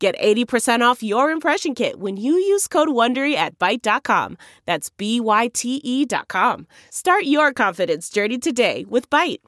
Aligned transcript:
Get 0.00 0.18
80% 0.18 0.80
off 0.80 1.02
your 1.02 1.30
impression 1.30 1.74
kit 1.74 2.00
when 2.00 2.16
you 2.16 2.32
use 2.32 2.66
code 2.66 2.88
WONDERY 2.88 3.34
at 3.34 3.58
Byte.com. 3.58 4.38
That's 4.64 4.88
B-Y-T-E 4.88 6.06
dot 6.06 6.26
com. 6.26 6.66
Start 6.90 7.24
your 7.24 7.52
confidence 7.52 8.08
journey 8.08 8.38
today 8.38 8.86
with 8.88 9.10
Byte. 9.10 9.40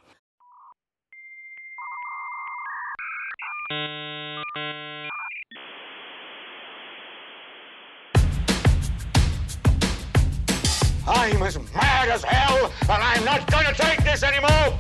I'm 11.09 11.43
as 11.43 11.59
mad 11.75 12.09
as 12.11 12.23
hell, 12.23 12.71
and 12.83 12.91
I'm 12.91 13.25
not 13.25 13.51
going 13.51 13.65
to 13.65 13.75
take 13.75 14.05
this 14.05 14.23
anymore! 14.23 14.79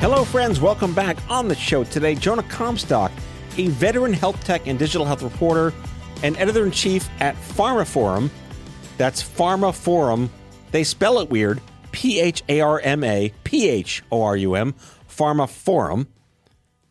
Hello, 0.00 0.24
friends. 0.24 0.60
Welcome 0.60 0.94
back 0.94 1.16
on 1.28 1.48
the 1.48 1.56
show 1.56 1.82
today. 1.82 2.14
Jonah 2.14 2.44
Comstock, 2.44 3.10
a 3.56 3.66
veteran 3.66 4.12
health 4.12 4.42
tech 4.44 4.68
and 4.68 4.78
digital 4.78 5.04
health 5.04 5.22
reporter 5.22 5.74
and 6.22 6.36
editor 6.36 6.64
in 6.64 6.70
chief 6.70 7.08
at 7.18 7.34
pharmaphorum. 7.34 8.30
That's 8.96 9.20
pharmaphorum. 9.20 10.28
They 10.70 10.84
spell 10.84 11.18
it 11.18 11.30
weird 11.30 11.60
P 11.90 12.20
H 12.20 12.44
A 12.48 12.60
R 12.60 12.78
M 12.78 13.02
A 13.02 13.32
P 13.42 13.68
H 13.68 14.04
O 14.12 14.22
R 14.22 14.36
U 14.36 14.54
M, 14.54 14.76
pharmaphorum. 15.08 16.06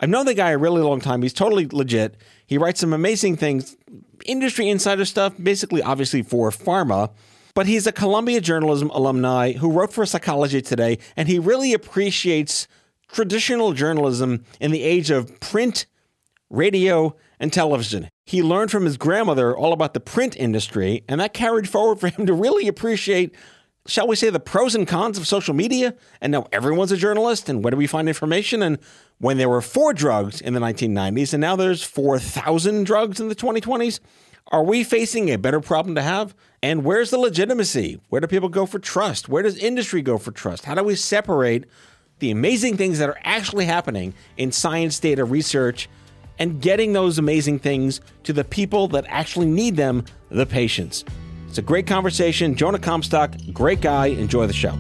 I've 0.02 0.10
known 0.10 0.26
the 0.26 0.34
guy 0.34 0.52
a 0.52 0.58
really 0.58 0.82
long 0.82 1.00
time. 1.00 1.22
He's 1.22 1.32
totally 1.32 1.66
legit. 1.66 2.16
He 2.46 2.58
writes 2.58 2.82
some 2.82 2.92
amazing 2.92 3.38
things, 3.38 3.78
industry 4.26 4.68
insider 4.68 5.06
stuff, 5.06 5.34
basically, 5.42 5.82
obviously, 5.82 6.24
for 6.24 6.52
pharma. 6.52 7.12
But 7.54 7.68
he's 7.68 7.88
a 7.88 7.94
Columbia 7.94 8.42
journalism 8.42 8.90
alumni 8.90 9.54
who 9.54 9.72
wrote 9.72 9.94
for 9.94 10.06
Psychology 10.06 10.62
Today, 10.62 11.00
and 11.16 11.30
he 11.30 11.40
really 11.40 11.74
appreciates 11.74 12.68
traditional 13.12 13.74
journalism 13.74 14.44
in 14.60 14.72
the 14.72 14.84
age 14.84 15.10
of 15.10 15.40
print, 15.40 15.86
radio, 16.50 17.16
and 17.40 17.52
television. 17.54 18.10
He 18.26 18.44
learned 18.44 18.72
from 18.72 18.86
his 18.86 18.98
grandmother 18.98 19.56
all 19.56 19.74
about 19.74 19.94
the 19.94 20.00
print 20.00 20.36
industry, 20.36 21.04
and 21.08 21.20
that 21.22 21.34
carried 21.34 21.70
forward 21.70 22.00
for 22.00 22.10
him 22.10 22.26
to 22.26 22.34
really 22.34 22.68
appreciate, 22.68 23.34
shall 23.86 24.08
we 24.08 24.16
say, 24.16 24.30
the 24.30 24.40
pros 24.40 24.76
and 24.76 24.88
cons 24.88 25.18
of 25.18 25.28
social 25.28 25.54
media. 25.54 25.96
And 26.20 26.32
now 26.32 26.48
everyone's 26.52 26.92
a 26.92 26.98
journalist, 26.98 27.48
and 27.48 27.64
where 27.64 27.72
do 27.72 27.78
we 27.78 27.88
find 27.88 28.08
information? 28.08 28.62
And 28.62 28.80
when 29.20 29.38
there 29.38 29.50
were 29.50 29.62
four 29.62 29.94
drugs 29.94 30.42
in 30.42 30.54
the 30.54 30.60
1990s, 30.60 31.34
and 31.34 31.42
now 31.42 31.56
there's 31.56 31.84
4,000 31.84 32.86
drugs 32.86 33.20
in 33.20 33.30
the 33.30 33.36
2020s, 33.36 34.00
are 34.50 34.64
we 34.64 34.84
facing 34.84 35.30
a 35.30 35.38
better 35.38 35.60
problem 35.60 35.96
to 35.96 36.02
have? 36.02 36.34
And 36.64 36.84
where's 36.84 37.10
the 37.10 37.18
legitimacy? 37.18 38.00
Where 38.10 38.22
do 38.22 38.28
people 38.28 38.50
go 38.50 38.66
for 38.66 38.80
trust? 38.80 39.28
Where 39.28 39.44
does 39.44 39.58
industry 39.58 40.02
go 40.02 40.18
for 40.18 40.32
trust? 40.32 40.66
How 40.66 40.76
do 40.76 40.84
we 40.84 40.96
separate 40.96 41.66
the 42.20 42.32
amazing 42.32 42.78
things 42.78 43.00
that 43.00 43.10
are 43.10 43.20
actually 43.24 43.66
happening 43.66 44.14
in 44.38 44.52
science 44.52 45.00
data 45.00 45.24
research 45.24 45.88
and 46.40 46.62
getting 46.62 46.94
those 46.94 47.20
amazing 47.20 47.60
things 47.60 48.02
to 48.24 48.34
the 48.34 48.44
people 48.44 48.88
that 48.88 49.06
actually 49.08 49.48
need 49.48 49.76
them, 49.76 50.04
the 50.30 50.46
patients. 50.46 51.04
It's 51.48 51.58
a 51.58 51.62
great 51.62 51.88
conversation. 51.88 52.56
Jonah 52.56 52.80
Comstock, 52.80 53.34
great 53.54 53.82
guy. 53.82 54.08
Enjoy 54.08 54.48
the 54.48 54.54
show. 54.54 54.76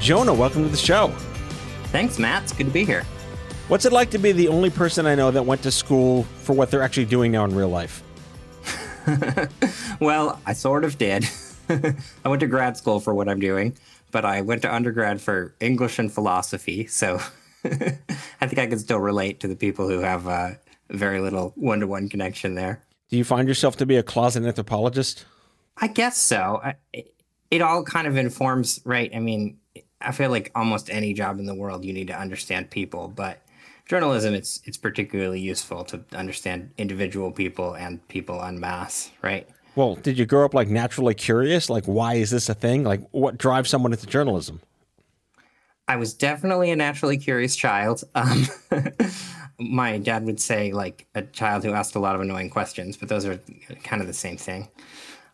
Jonah, 0.00 0.32
welcome 0.32 0.62
to 0.64 0.70
the 0.70 0.76
show. 0.76 1.08
Thanks, 1.86 2.18
Matt. 2.18 2.44
It's 2.44 2.52
good 2.52 2.66
to 2.66 2.72
be 2.72 2.84
here. 2.84 3.04
What's 3.68 3.84
it 3.84 3.92
like 3.92 4.10
to 4.10 4.18
be 4.18 4.32
the 4.32 4.48
only 4.48 4.70
person 4.70 5.04
I 5.06 5.14
know 5.14 5.30
that 5.30 5.44
went 5.44 5.62
to 5.64 5.70
school 5.70 6.22
for 6.22 6.54
what 6.54 6.70
they're 6.70 6.82
actually 6.82 7.04
doing 7.06 7.32
now 7.32 7.44
in 7.44 7.54
real 7.54 7.68
life? 7.68 8.02
well, 10.00 10.40
I 10.46 10.52
sort 10.52 10.84
of 10.84 10.98
did. 10.98 11.28
I 11.68 12.28
went 12.28 12.40
to 12.40 12.46
grad 12.46 12.76
school 12.76 13.00
for 13.00 13.14
what 13.14 13.28
I'm 13.28 13.40
doing, 13.40 13.76
but 14.10 14.24
I 14.24 14.40
went 14.40 14.62
to 14.62 14.74
undergrad 14.74 15.20
for 15.20 15.54
English 15.60 15.98
and 15.98 16.12
philosophy. 16.12 16.86
So 16.86 17.20
I 17.64 18.46
think 18.46 18.58
I 18.58 18.66
can 18.66 18.78
still 18.78 19.00
relate 19.00 19.40
to 19.40 19.48
the 19.48 19.56
people 19.56 19.88
who 19.88 20.00
have 20.00 20.26
uh, 20.26 20.50
very 20.90 21.20
little 21.20 21.52
one 21.56 21.80
to 21.80 21.86
one 21.86 22.08
connection 22.08 22.54
there. 22.54 22.82
Do 23.10 23.16
you 23.16 23.24
find 23.24 23.48
yourself 23.48 23.76
to 23.78 23.86
be 23.86 23.96
a 23.96 24.02
closet 24.02 24.44
anthropologist? 24.44 25.24
I 25.76 25.88
guess 25.88 26.18
so. 26.18 26.60
I, 26.62 26.74
it, 26.92 27.14
it 27.50 27.62
all 27.62 27.82
kind 27.82 28.06
of 28.06 28.16
informs, 28.16 28.80
right? 28.84 29.10
I 29.14 29.20
mean, 29.20 29.58
I 30.00 30.12
feel 30.12 30.30
like 30.30 30.50
almost 30.54 30.90
any 30.90 31.14
job 31.14 31.38
in 31.38 31.46
the 31.46 31.54
world, 31.54 31.84
you 31.84 31.92
need 31.92 32.08
to 32.08 32.18
understand 32.18 32.70
people, 32.70 33.08
but 33.08 33.42
journalism, 33.88 34.34
it's 34.34 34.60
it's 34.64 34.76
particularly 34.76 35.40
useful 35.40 35.82
to 35.84 36.04
understand 36.12 36.70
individual 36.78 37.32
people 37.32 37.74
and 37.74 38.06
people 38.08 38.44
en 38.44 38.60
masse, 38.60 39.10
right? 39.22 39.48
Well, 39.74 39.96
did 39.96 40.18
you 40.18 40.26
grow 40.26 40.44
up 40.44 40.54
like 40.54 40.68
naturally 40.68 41.14
curious? 41.14 41.70
Like, 41.70 41.84
why 41.86 42.14
is 42.14 42.30
this 42.30 42.48
a 42.48 42.54
thing? 42.54 42.84
Like, 42.84 43.00
what 43.10 43.38
drives 43.38 43.70
someone 43.70 43.92
into 43.92 44.06
journalism? 44.06 44.60
I 45.88 45.96
was 45.96 46.12
definitely 46.12 46.70
a 46.70 46.76
naturally 46.76 47.16
curious 47.16 47.56
child. 47.56 48.04
Um, 48.14 48.46
my 49.58 49.96
dad 49.98 50.24
would 50.24 50.38
say, 50.38 50.72
like, 50.72 51.06
a 51.14 51.22
child 51.22 51.64
who 51.64 51.72
asked 51.72 51.94
a 51.94 51.98
lot 51.98 52.14
of 52.14 52.20
annoying 52.20 52.50
questions, 52.50 52.96
but 52.96 53.08
those 53.08 53.24
are 53.24 53.40
kind 53.84 54.02
of 54.02 54.06
the 54.06 54.12
same 54.12 54.36
thing. 54.36 54.68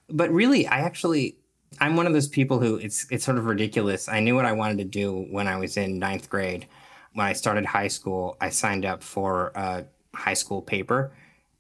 But 0.08 0.30
really, 0.30 0.66
I 0.66 0.80
actually, 0.80 1.36
I'm 1.80 1.96
one 1.96 2.06
of 2.06 2.12
those 2.12 2.28
people 2.28 2.60
who 2.60 2.76
it's 2.76 3.06
it's 3.10 3.24
sort 3.24 3.38
of 3.38 3.46
ridiculous. 3.46 4.08
I 4.08 4.20
knew 4.20 4.36
what 4.36 4.44
I 4.44 4.52
wanted 4.52 4.78
to 4.78 4.84
do 4.84 5.26
when 5.30 5.48
I 5.48 5.56
was 5.56 5.76
in 5.76 5.98
ninth 5.98 6.30
grade 6.30 6.68
when 7.14 7.26
I 7.26 7.32
started 7.32 7.64
high 7.64 7.88
school, 7.88 8.36
I 8.40 8.50
signed 8.50 8.84
up 8.84 9.02
for 9.02 9.52
a 9.54 9.84
high 10.14 10.34
school 10.34 10.60
paper, 10.60 11.12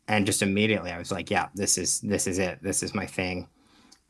and 0.06 0.26
just 0.26 0.42
immediately 0.42 0.90
I 0.90 0.98
was 0.98 1.10
like, 1.10 1.30
"Yeah, 1.30 1.48
this 1.54 1.78
is 1.78 2.00
this 2.00 2.26
is 2.26 2.38
it. 2.38 2.58
This 2.62 2.82
is 2.82 2.94
my 2.94 3.06
thing." 3.06 3.48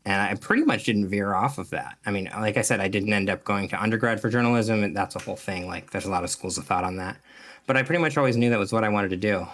And 0.05 0.21
I 0.21 0.35
pretty 0.35 0.63
much 0.63 0.83
didn't 0.83 1.07
veer 1.07 1.33
off 1.33 1.57
of 1.57 1.71
that. 1.71 1.97
I 2.05 2.11
mean, 2.11 2.29
like 2.37 2.57
I 2.57 2.61
said, 2.61 2.79
I 2.79 2.87
didn't 2.87 3.11
end 3.11 3.29
up 3.29 3.43
going 3.43 3.67
to 3.69 3.81
undergrad 3.81 4.19
for 4.19 4.29
journalism, 4.29 4.83
and 4.83 4.95
that's 4.95 5.15
a 5.15 5.19
whole 5.19 5.35
thing. 5.35 5.65
Like, 5.65 5.89
there's 5.89 6.05
a 6.05 6.11
lot 6.11 6.23
of 6.23 6.29
schools 6.29 6.59
of 6.59 6.65
thought 6.65 6.83
on 6.83 6.97
that. 6.97 7.17
But 7.65 7.75
I 7.75 7.81
pretty 7.81 8.01
much 8.01 8.15
always 8.15 8.37
knew 8.37 8.51
that 8.51 8.59
was 8.59 8.71
what 8.71 8.83
I 8.83 8.89
wanted 8.89 9.09
to 9.09 9.17
do. 9.17 9.47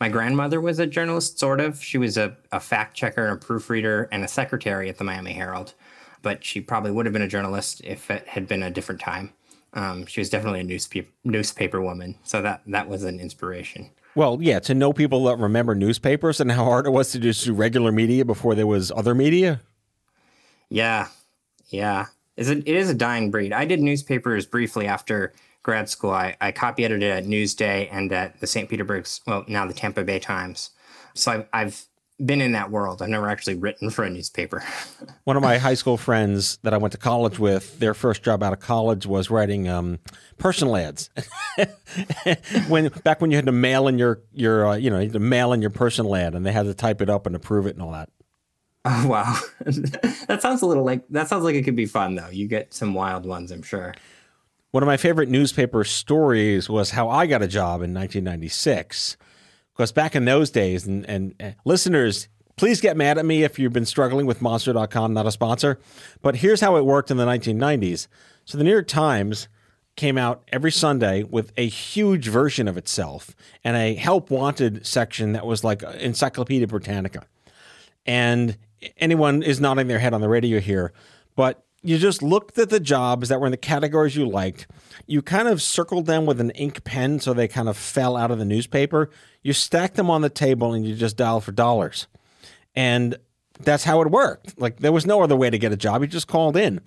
My 0.00 0.10
grandmother 0.10 0.60
was 0.60 0.78
a 0.78 0.86
journalist, 0.86 1.38
sort 1.38 1.60
of. 1.60 1.82
She 1.82 1.96
was 1.96 2.18
a, 2.18 2.36
a 2.52 2.60
fact 2.60 2.94
checker 2.94 3.26
and 3.26 3.42
a 3.42 3.44
proofreader 3.46 4.08
and 4.12 4.22
a 4.22 4.28
secretary 4.28 4.90
at 4.90 4.98
the 4.98 5.04
Miami 5.04 5.32
Herald. 5.32 5.72
But 6.20 6.44
she 6.44 6.60
probably 6.60 6.90
would 6.90 7.06
have 7.06 7.14
been 7.14 7.22
a 7.22 7.28
journalist 7.28 7.80
if 7.82 8.10
it 8.10 8.28
had 8.28 8.46
been 8.46 8.62
a 8.62 8.70
different 8.70 9.00
time. 9.00 9.32
Um, 9.74 10.06
she 10.06 10.20
was 10.20 10.30
definitely 10.30 10.60
a 10.60 10.64
newspaper 10.64 11.10
newspaper 11.24 11.80
woman, 11.80 12.16
so 12.22 12.40
that 12.42 12.62
that 12.66 12.88
was 12.88 13.04
an 13.04 13.20
inspiration. 13.20 13.90
Well, 14.14 14.38
yeah, 14.40 14.60
to 14.60 14.74
know 14.74 14.92
people 14.92 15.24
that 15.24 15.38
remember 15.38 15.74
newspapers 15.74 16.40
and 16.40 16.52
how 16.52 16.64
hard 16.64 16.86
it 16.86 16.90
was 16.90 17.10
to 17.12 17.18
just 17.18 17.44
do 17.44 17.52
regular 17.52 17.90
media 17.90 18.24
before 18.24 18.54
there 18.54 18.66
was 18.66 18.92
other 18.92 19.14
media. 19.14 19.60
Yeah, 20.68 21.08
yeah, 21.68 22.06
it's 22.36 22.48
a, 22.48 22.58
it 22.58 22.68
is 22.68 22.88
a 22.88 22.94
dying 22.94 23.30
breed. 23.30 23.52
I 23.52 23.64
did 23.64 23.80
newspapers 23.80 24.46
briefly 24.46 24.86
after 24.86 25.32
grad 25.64 25.88
school. 25.88 26.12
I, 26.12 26.36
I 26.40 26.52
copy 26.52 26.84
edited 26.84 27.10
at 27.10 27.24
Newsday 27.24 27.88
and 27.90 28.12
at 28.12 28.38
the 28.40 28.46
St. 28.46 28.68
Petersburg, 28.68 29.08
well, 29.26 29.44
now 29.48 29.66
the 29.66 29.74
Tampa 29.74 30.04
Bay 30.04 30.20
Times. 30.20 30.70
So 31.14 31.32
I've, 31.32 31.48
I've 31.52 31.86
been 32.24 32.40
in 32.40 32.52
that 32.52 32.70
world. 32.70 33.02
I've 33.02 33.08
never 33.08 33.28
actually 33.28 33.56
written 33.56 33.90
for 33.90 34.04
a 34.04 34.10
newspaper. 34.10 34.62
One 35.24 35.36
of 35.36 35.42
my 35.42 35.58
high 35.58 35.74
school 35.74 35.96
friends 35.96 36.58
that 36.62 36.72
I 36.72 36.76
went 36.76 36.92
to 36.92 36.98
college 36.98 37.38
with, 37.38 37.78
their 37.80 37.94
first 37.94 38.22
job 38.22 38.42
out 38.42 38.52
of 38.52 38.60
college 38.60 39.06
was 39.06 39.30
writing 39.30 39.68
um, 39.68 39.98
personal 40.38 40.76
ads. 40.76 41.10
when 42.68 42.88
back 43.02 43.20
when 43.20 43.30
you 43.30 43.36
had 43.36 43.46
to 43.46 43.52
mail 43.52 43.88
in 43.88 43.98
your 43.98 44.22
your 44.32 44.68
uh, 44.68 44.76
you 44.76 44.90
know 44.90 44.98
you 44.98 45.04
had 45.04 45.12
to 45.14 45.18
mail 45.18 45.52
in 45.52 45.60
your 45.60 45.70
personal 45.70 46.14
ad, 46.14 46.34
and 46.34 46.46
they 46.46 46.52
had 46.52 46.66
to 46.66 46.74
type 46.74 47.00
it 47.00 47.10
up 47.10 47.26
and 47.26 47.34
approve 47.34 47.66
it 47.66 47.74
and 47.74 47.82
all 47.82 47.92
that. 47.92 48.08
Oh 48.86 49.08
wow, 49.08 49.38
that 50.28 50.42
sounds 50.42 50.60
a 50.60 50.66
little 50.66 50.84
like 50.84 51.08
that 51.08 51.26
sounds 51.26 51.42
like 51.42 51.54
it 51.54 51.62
could 51.62 51.74
be 51.74 51.86
fun 51.86 52.16
though. 52.16 52.28
You 52.28 52.46
get 52.46 52.74
some 52.74 52.92
wild 52.92 53.24
ones, 53.24 53.50
I'm 53.50 53.62
sure. 53.62 53.94
One 54.72 54.82
of 54.82 54.86
my 54.86 54.98
favorite 54.98 55.30
newspaper 55.30 55.84
stories 55.84 56.68
was 56.68 56.90
how 56.90 57.08
I 57.08 57.26
got 57.26 57.40
a 57.40 57.48
job 57.48 57.80
in 57.80 57.94
1996 57.94 59.16
because 59.74 59.92
back 59.92 60.14
in 60.14 60.24
those 60.24 60.50
days, 60.50 60.86
and, 60.86 61.04
and 61.08 61.34
uh, 61.42 61.50
listeners, 61.64 62.28
please 62.56 62.80
get 62.80 62.96
mad 62.96 63.18
at 63.18 63.26
me 63.26 63.42
if 63.42 63.58
you've 63.58 63.72
been 63.72 63.86
struggling 63.86 64.26
with 64.26 64.40
Monster.com, 64.40 65.12
not 65.12 65.26
a 65.26 65.32
sponsor. 65.32 65.78
But 66.22 66.36
here's 66.36 66.60
how 66.60 66.76
it 66.76 66.84
worked 66.84 67.10
in 67.10 67.16
the 67.16 67.26
1990s. 67.26 68.06
So 68.44 68.58
the 68.58 68.64
New 68.64 68.70
York 68.70 68.86
Times 68.86 69.48
came 69.96 70.18
out 70.18 70.42
every 70.48 70.72
Sunday 70.72 71.22
with 71.22 71.52
a 71.56 71.66
huge 71.66 72.28
version 72.28 72.66
of 72.66 72.76
itself 72.76 73.34
and 73.62 73.76
a 73.76 73.94
help 73.94 74.30
wanted 74.30 74.86
section 74.86 75.32
that 75.32 75.46
was 75.46 75.62
like 75.62 75.82
Encyclopedia 75.82 76.66
Britannica. 76.66 77.26
And 78.06 78.56
anyone 78.98 79.42
is 79.42 79.60
nodding 79.60 79.86
their 79.86 80.00
head 80.00 80.14
on 80.14 80.20
the 80.20 80.28
radio 80.28 80.60
here, 80.60 80.92
but 81.36 81.64
you 81.84 81.98
just 81.98 82.22
looked 82.22 82.58
at 82.58 82.70
the 82.70 82.80
jobs 82.80 83.28
that 83.28 83.40
were 83.40 83.46
in 83.46 83.50
the 83.50 83.58
categories 83.58 84.16
you 84.16 84.26
liked. 84.26 84.66
You 85.06 85.20
kind 85.20 85.46
of 85.46 85.60
circled 85.60 86.06
them 86.06 86.24
with 86.24 86.40
an 86.40 86.50
ink 86.52 86.82
pen 86.82 87.20
so 87.20 87.34
they 87.34 87.46
kind 87.46 87.68
of 87.68 87.76
fell 87.76 88.16
out 88.16 88.30
of 88.30 88.38
the 88.38 88.44
newspaper. 88.44 89.10
You 89.42 89.52
stacked 89.52 89.96
them 89.96 90.08
on 90.08 90.22
the 90.22 90.30
table 90.30 90.72
and 90.72 90.86
you 90.86 90.94
just 90.94 91.18
dialed 91.18 91.44
for 91.44 91.52
dollars. 91.52 92.06
And 92.74 93.18
that's 93.60 93.84
how 93.84 94.00
it 94.00 94.10
worked. 94.10 94.58
Like 94.58 94.80
there 94.80 94.92
was 94.92 95.04
no 95.04 95.22
other 95.22 95.36
way 95.36 95.50
to 95.50 95.58
get 95.58 95.72
a 95.72 95.76
job. 95.76 96.00
You 96.00 96.08
just 96.08 96.26
called 96.26 96.56
in. 96.56 96.80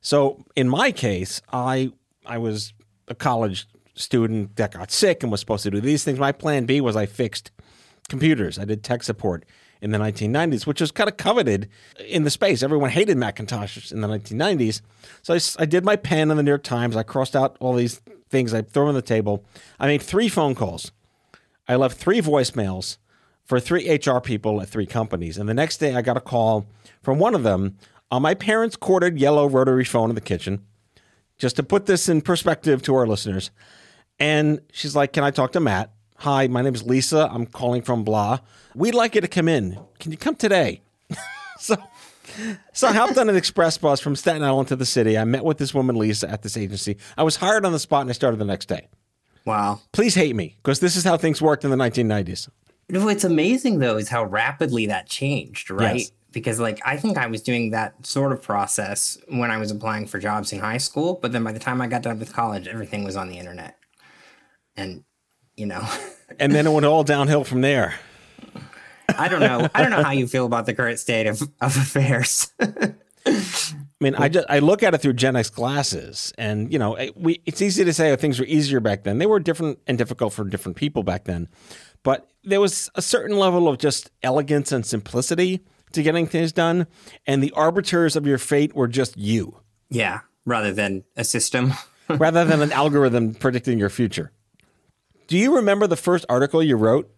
So 0.00 0.44
in 0.54 0.68
my 0.68 0.92
case, 0.92 1.42
I 1.52 1.92
I 2.24 2.38
was 2.38 2.72
a 3.08 3.14
college 3.14 3.66
student 3.94 4.54
that 4.56 4.72
got 4.72 4.92
sick 4.92 5.22
and 5.22 5.32
was 5.32 5.40
supposed 5.40 5.64
to 5.64 5.70
do 5.70 5.80
these 5.80 6.04
things. 6.04 6.18
My 6.18 6.32
plan 6.32 6.64
B 6.64 6.80
was 6.80 6.94
I 6.94 7.06
fixed 7.06 7.50
computers. 8.08 8.58
I 8.58 8.64
did 8.64 8.84
tech 8.84 9.02
support 9.02 9.44
in 9.84 9.90
the 9.90 9.98
1990s, 9.98 10.66
which 10.66 10.80
was 10.80 10.90
kind 10.90 11.10
of 11.10 11.18
coveted 11.18 11.68
in 12.08 12.24
the 12.24 12.30
space. 12.30 12.62
Everyone 12.62 12.88
hated 12.88 13.18
Macintosh 13.18 13.92
in 13.92 14.00
the 14.00 14.08
1990s. 14.08 14.80
So 15.22 15.34
I, 15.34 15.62
I 15.62 15.66
did 15.66 15.84
my 15.84 15.94
pen 15.94 16.30
in 16.30 16.38
the 16.38 16.42
New 16.42 16.50
York 16.50 16.62
Times. 16.62 16.96
I 16.96 17.02
crossed 17.02 17.36
out 17.36 17.58
all 17.60 17.74
these 17.74 18.00
things. 18.30 18.54
I 18.54 18.62
threw 18.62 18.84
them 18.84 18.88
on 18.88 18.94
the 18.94 19.02
table. 19.02 19.44
I 19.78 19.86
made 19.86 20.00
three 20.00 20.30
phone 20.30 20.54
calls. 20.54 20.90
I 21.68 21.76
left 21.76 21.98
three 21.98 22.22
voicemails 22.22 22.96
for 23.44 23.60
three 23.60 23.88
HR 23.94 24.20
people 24.20 24.62
at 24.62 24.70
three 24.70 24.86
companies. 24.86 25.36
And 25.36 25.48
the 25.48 25.54
next 25.54 25.76
day, 25.76 25.94
I 25.94 26.00
got 26.00 26.16
a 26.16 26.20
call 26.20 26.66
from 27.02 27.18
one 27.18 27.34
of 27.34 27.42
them 27.42 27.76
on 28.10 28.22
my 28.22 28.32
parents' 28.32 28.76
corded 28.76 29.18
yellow 29.18 29.46
rotary 29.46 29.84
phone 29.84 30.08
in 30.08 30.14
the 30.14 30.22
kitchen. 30.22 30.64
Just 31.36 31.56
to 31.56 31.62
put 31.62 31.84
this 31.84 32.08
in 32.08 32.22
perspective 32.22 32.80
to 32.82 32.94
our 32.94 33.06
listeners. 33.06 33.50
And 34.18 34.60
she's 34.72 34.96
like, 34.96 35.12
Can 35.12 35.24
I 35.24 35.30
talk 35.30 35.52
to 35.52 35.60
Matt? 35.60 35.93
Hi, 36.18 36.46
my 36.46 36.62
name 36.62 36.74
is 36.74 36.82
Lisa. 36.82 37.28
I'm 37.30 37.46
calling 37.46 37.82
from 37.82 38.04
blah. 38.04 38.38
We'd 38.74 38.94
like 38.94 39.14
you 39.14 39.20
to 39.20 39.28
come 39.28 39.48
in. 39.48 39.78
Can 39.98 40.10
you 40.10 40.16
come 40.16 40.36
today? 40.36 40.80
so, 41.58 41.76
so 42.72 42.88
I 42.88 42.92
hopped 42.92 43.18
on 43.18 43.28
an 43.28 43.36
express 43.36 43.76
bus 43.76 44.00
from 44.00 44.16
Staten 44.16 44.42
Island 44.42 44.68
to 44.68 44.76
the 44.76 44.86
city. 44.86 45.18
I 45.18 45.24
met 45.24 45.44
with 45.44 45.58
this 45.58 45.74
woman, 45.74 45.96
Lisa, 45.96 46.30
at 46.30 46.42
this 46.42 46.56
agency. 46.56 46.96
I 47.18 47.22
was 47.24 47.36
hired 47.36 47.66
on 47.66 47.72
the 47.72 47.78
spot 47.78 48.02
and 48.02 48.10
I 48.10 48.14
started 48.14 48.38
the 48.38 48.44
next 48.44 48.66
day. 48.66 48.88
Wow. 49.44 49.80
Please 49.92 50.14
hate 50.14 50.34
me 50.34 50.56
because 50.62 50.80
this 50.80 50.96
is 50.96 51.04
how 51.04 51.16
things 51.16 51.42
worked 51.42 51.64
in 51.64 51.70
the 51.70 51.76
1990s. 51.76 52.48
No, 52.88 53.04
what's 53.04 53.24
amazing 53.24 53.78
though 53.78 53.96
is 53.96 54.08
how 54.08 54.24
rapidly 54.24 54.86
that 54.86 55.08
changed, 55.08 55.70
right? 55.70 55.96
Yes. 55.96 56.12
Because 56.32 56.58
like 56.58 56.80
I 56.84 56.96
think 56.96 57.18
I 57.18 57.26
was 57.26 57.42
doing 57.42 57.70
that 57.70 58.06
sort 58.06 58.32
of 58.32 58.42
process 58.42 59.18
when 59.28 59.50
I 59.50 59.58
was 59.58 59.70
applying 59.70 60.06
for 60.06 60.18
jobs 60.18 60.52
in 60.52 60.58
high 60.58 60.78
school, 60.78 61.18
but 61.20 61.32
then 61.32 61.44
by 61.44 61.52
the 61.52 61.58
time 61.58 61.80
I 61.80 61.86
got 61.86 62.02
done 62.02 62.18
with 62.18 62.32
college, 62.32 62.66
everything 62.66 63.04
was 63.04 63.16
on 63.16 63.28
the 63.28 63.38
internet. 63.38 63.76
And 64.76 65.04
you 65.56 65.66
know, 65.66 65.86
And 66.38 66.52
then 66.52 66.66
it 66.66 66.70
went 66.72 66.84
all 66.86 67.04
downhill 67.04 67.44
from 67.44 67.60
there. 67.60 67.94
I 69.16 69.28
don't 69.28 69.40
know. 69.40 69.68
I 69.74 69.82
don't 69.82 69.90
know 69.90 70.02
how 70.02 70.10
you 70.10 70.26
feel 70.26 70.46
about 70.46 70.66
the 70.66 70.74
current 70.74 70.98
state 70.98 71.26
of, 71.26 71.40
of 71.60 71.76
affairs. 71.76 72.50
I 73.26 73.74
mean, 74.00 74.14
I 74.16 74.28
just 74.28 74.46
I 74.50 74.58
look 74.58 74.82
at 74.82 74.92
it 74.94 74.98
through 75.00 75.14
Gen 75.14 75.36
X 75.36 75.48
glasses, 75.50 76.32
and 76.36 76.72
you 76.72 76.78
know, 76.78 76.94
it- 76.96 77.16
we 77.16 77.40
it's 77.46 77.62
easy 77.62 77.84
to 77.84 77.92
say 77.92 78.10
oh, 78.12 78.16
things 78.16 78.38
were 78.40 78.46
easier 78.46 78.80
back 78.80 79.04
then. 79.04 79.18
They 79.18 79.26
were 79.26 79.40
different 79.40 79.78
and 79.86 79.96
difficult 79.96 80.32
for 80.32 80.44
different 80.44 80.76
people 80.76 81.02
back 81.02 81.24
then, 81.24 81.48
but 82.02 82.28
there 82.42 82.60
was 82.60 82.90
a 82.96 83.02
certain 83.02 83.38
level 83.38 83.68
of 83.68 83.78
just 83.78 84.10
elegance 84.22 84.72
and 84.72 84.84
simplicity 84.84 85.60
to 85.92 86.02
getting 86.02 86.26
things 86.26 86.52
done, 86.52 86.86
and 87.26 87.42
the 87.42 87.52
arbiters 87.52 88.16
of 88.16 88.26
your 88.26 88.36
fate 88.38 88.74
were 88.74 88.88
just 88.88 89.16
you, 89.16 89.60
yeah, 89.88 90.20
rather 90.44 90.72
than 90.72 91.04
a 91.16 91.24
system. 91.24 91.72
rather 92.08 92.44
than 92.44 92.60
an 92.60 92.72
algorithm 92.72 93.32
predicting 93.34 93.78
your 93.78 93.88
future. 93.88 94.30
Do 95.26 95.38
you 95.38 95.56
remember 95.56 95.86
the 95.86 95.96
first 95.96 96.24
article 96.28 96.62
you 96.62 96.76
wrote? 96.76 97.10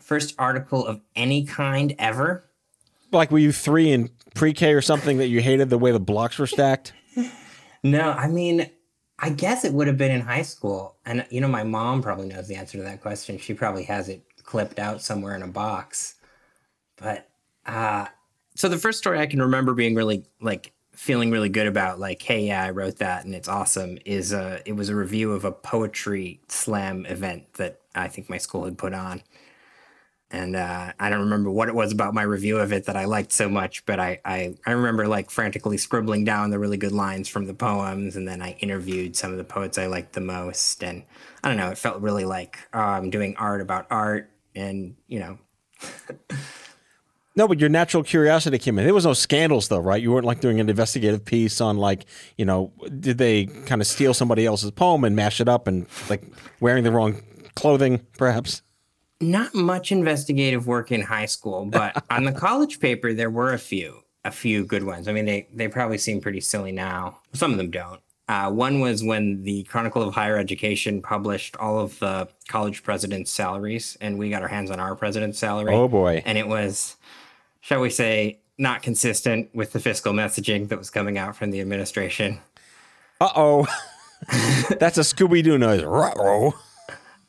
First 0.00 0.34
article 0.38 0.86
of 0.86 1.00
any 1.14 1.44
kind 1.44 1.94
ever. 1.98 2.44
Like, 3.12 3.30
were 3.30 3.38
you 3.38 3.52
three 3.52 3.90
in 3.92 4.10
pre-K 4.34 4.74
or 4.74 4.82
something 4.82 5.18
that 5.18 5.28
you 5.28 5.40
hated 5.40 5.70
the 5.70 5.78
way 5.78 5.90
the 5.92 6.00
blocks 6.00 6.38
were 6.38 6.46
stacked? 6.46 6.92
No, 7.82 8.10
I 8.10 8.26
mean, 8.26 8.68
I 9.18 9.30
guess 9.30 9.64
it 9.64 9.72
would 9.72 9.86
have 9.86 9.96
been 9.96 10.10
in 10.10 10.20
high 10.20 10.42
school. 10.42 10.96
And, 11.06 11.24
you 11.30 11.40
know, 11.40 11.46
my 11.46 11.62
mom 11.62 12.02
probably 12.02 12.26
knows 12.26 12.48
the 12.48 12.56
answer 12.56 12.78
to 12.78 12.84
that 12.84 13.00
question. 13.00 13.38
She 13.38 13.54
probably 13.54 13.84
has 13.84 14.08
it 14.08 14.24
clipped 14.42 14.80
out 14.80 15.02
somewhere 15.02 15.36
in 15.36 15.42
a 15.42 15.46
box. 15.46 16.16
But, 16.96 17.28
uh, 17.64 18.06
so 18.56 18.68
the 18.68 18.78
first 18.78 18.98
story 18.98 19.20
I 19.20 19.26
can 19.26 19.40
remember 19.40 19.72
being 19.72 19.94
really, 19.94 20.24
like, 20.40 20.72
feeling 20.96 21.30
really 21.30 21.48
good 21.48 21.66
about, 21.66 22.00
like, 22.00 22.22
hey, 22.22 22.46
yeah, 22.46 22.64
I 22.64 22.70
wrote 22.70 22.96
that 22.96 23.24
and 23.24 23.34
it's 23.34 23.48
awesome, 23.48 23.98
is 24.04 24.32
uh, 24.32 24.60
it 24.64 24.72
was 24.72 24.88
a 24.88 24.96
review 24.96 25.32
of 25.32 25.44
a 25.44 25.52
poetry 25.52 26.40
slam 26.48 27.06
event 27.06 27.54
that 27.54 27.80
I 27.94 28.08
think 28.08 28.28
my 28.28 28.38
school 28.38 28.64
had 28.64 28.78
put 28.78 28.94
on. 28.94 29.22
And 30.30 30.56
uh, 30.56 30.92
I 30.98 31.08
don't 31.08 31.20
remember 31.20 31.50
what 31.50 31.68
it 31.68 31.74
was 31.74 31.92
about 31.92 32.12
my 32.12 32.22
review 32.22 32.58
of 32.58 32.72
it 32.72 32.86
that 32.86 32.96
I 32.96 33.04
liked 33.04 33.30
so 33.30 33.48
much, 33.48 33.86
but 33.86 34.00
I, 34.00 34.20
I, 34.24 34.56
I 34.66 34.72
remember 34.72 35.06
like 35.06 35.30
frantically 35.30 35.76
scribbling 35.78 36.24
down 36.24 36.50
the 36.50 36.58
really 36.58 36.76
good 36.76 36.92
lines 36.92 37.28
from 37.28 37.46
the 37.46 37.54
poems, 37.54 38.16
and 38.16 38.26
then 38.26 38.42
I 38.42 38.56
interviewed 38.58 39.14
some 39.14 39.30
of 39.30 39.38
the 39.38 39.44
poets 39.44 39.78
I 39.78 39.86
liked 39.86 40.14
the 40.14 40.20
most. 40.20 40.82
And 40.82 41.04
I 41.44 41.48
don't 41.48 41.56
know, 41.56 41.70
it 41.70 41.78
felt 41.78 42.02
really 42.02 42.24
like 42.24 42.58
oh, 42.74 42.80
I'm 42.80 43.10
doing 43.10 43.36
art 43.36 43.60
about 43.60 43.86
art, 43.88 44.28
and 44.54 44.96
you 45.06 45.20
know, 45.20 45.38
No, 47.36 47.46
but 47.46 47.60
your 47.60 47.68
natural 47.68 48.02
curiosity 48.02 48.58
came 48.58 48.78
in. 48.78 48.84
There 48.84 48.94
was 48.94 49.04
no 49.04 49.12
scandals, 49.12 49.68
though, 49.68 49.78
right? 49.78 50.02
You 50.02 50.10
weren't 50.10 50.24
like 50.24 50.40
doing 50.40 50.58
an 50.58 50.70
investigative 50.70 51.24
piece 51.24 51.60
on 51.60 51.76
like, 51.76 52.06
you 52.38 52.46
know, 52.46 52.72
did 52.98 53.18
they 53.18 53.46
kind 53.66 53.82
of 53.82 53.86
steal 53.86 54.14
somebody 54.14 54.46
else's 54.46 54.70
poem 54.70 55.04
and 55.04 55.14
mash 55.14 55.40
it 55.40 55.48
up 55.48 55.66
and 55.68 55.86
like 56.08 56.24
wearing 56.60 56.82
the 56.82 56.90
wrong 56.90 57.22
clothing, 57.54 58.06
perhaps? 58.16 58.62
not 59.20 59.54
much 59.54 59.92
investigative 59.92 60.66
work 60.66 60.92
in 60.92 61.00
high 61.00 61.26
school, 61.26 61.64
but 61.64 62.04
on 62.10 62.24
the 62.24 62.32
college 62.32 62.80
paper 62.80 63.12
there 63.12 63.30
were 63.30 63.52
a 63.52 63.58
few, 63.58 64.02
a 64.24 64.30
few 64.30 64.64
good 64.64 64.84
ones. 64.84 65.08
I 65.08 65.12
mean, 65.12 65.24
they 65.24 65.48
they 65.52 65.68
probably 65.68 65.98
seem 65.98 66.20
pretty 66.20 66.40
silly 66.40 66.72
now. 66.72 67.20
Some 67.32 67.52
of 67.52 67.58
them 67.58 67.70
don't. 67.70 68.00
Uh, 68.28 68.50
one 68.50 68.80
was 68.80 69.04
when 69.04 69.44
the 69.44 69.62
Chronicle 69.64 70.02
of 70.02 70.12
Higher 70.12 70.36
Education 70.36 71.00
published 71.00 71.56
all 71.58 71.78
of 71.78 71.96
the 72.00 72.28
college 72.48 72.82
presidents' 72.82 73.30
salaries, 73.30 73.96
and 74.00 74.18
we 74.18 74.30
got 74.30 74.42
our 74.42 74.48
hands 74.48 74.72
on 74.72 74.80
our 74.80 74.96
president's 74.96 75.38
salary. 75.38 75.72
Oh, 75.72 75.86
boy. 75.86 76.24
And 76.26 76.36
it 76.36 76.48
was, 76.48 76.96
shall 77.66 77.80
we 77.80 77.90
say, 77.90 78.38
not 78.58 78.80
consistent 78.80 79.52
with 79.52 79.72
the 79.72 79.80
fiscal 79.80 80.12
messaging 80.12 80.68
that 80.68 80.78
was 80.78 80.88
coming 80.88 81.18
out 81.18 81.34
from 81.34 81.50
the 81.50 81.60
administration. 81.60 82.38
Uh 83.20 83.28
oh. 83.34 83.66
That's 84.78 84.98
a 84.98 85.00
Scooby 85.00 85.42
Doo 85.42 85.58
noise. 85.58 85.82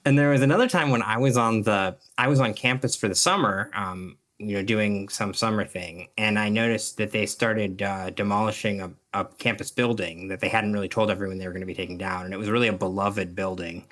And 0.05 0.17
there 0.17 0.29
was 0.29 0.43
another 0.43 0.69
time 0.69 0.91
when 0.91 1.01
I 1.01 1.17
was 1.17 1.37
on 1.37 1.63
the 1.63 1.97
I 2.19 2.27
was 2.27 2.39
on 2.39 2.53
campus 2.53 2.95
for 2.95 3.07
the 3.07 3.15
summer, 3.15 3.71
um, 3.73 4.15
you 4.37 4.53
know, 4.53 4.63
doing 4.63 5.09
some 5.09 5.33
summer 5.33 5.65
thing, 5.65 6.07
and 6.19 6.37
I 6.37 6.49
noticed 6.49 6.97
that 6.97 7.11
they 7.11 7.25
started 7.25 7.81
uh, 7.81 8.11
demolishing 8.11 8.81
a, 8.81 8.91
a 9.13 9.25
campus 9.25 9.71
building 9.71 10.27
that 10.27 10.39
they 10.39 10.49
hadn't 10.49 10.71
really 10.71 10.87
told 10.87 11.09
everyone 11.09 11.39
they 11.39 11.47
were 11.47 11.51
going 11.51 11.61
to 11.61 11.67
be 11.67 11.73
taking 11.73 11.97
down, 11.97 12.25
and 12.25 12.33
it 12.33 12.37
was 12.37 12.51
really 12.51 12.67
a 12.67 12.73
beloved 12.73 13.35
building, 13.35 13.87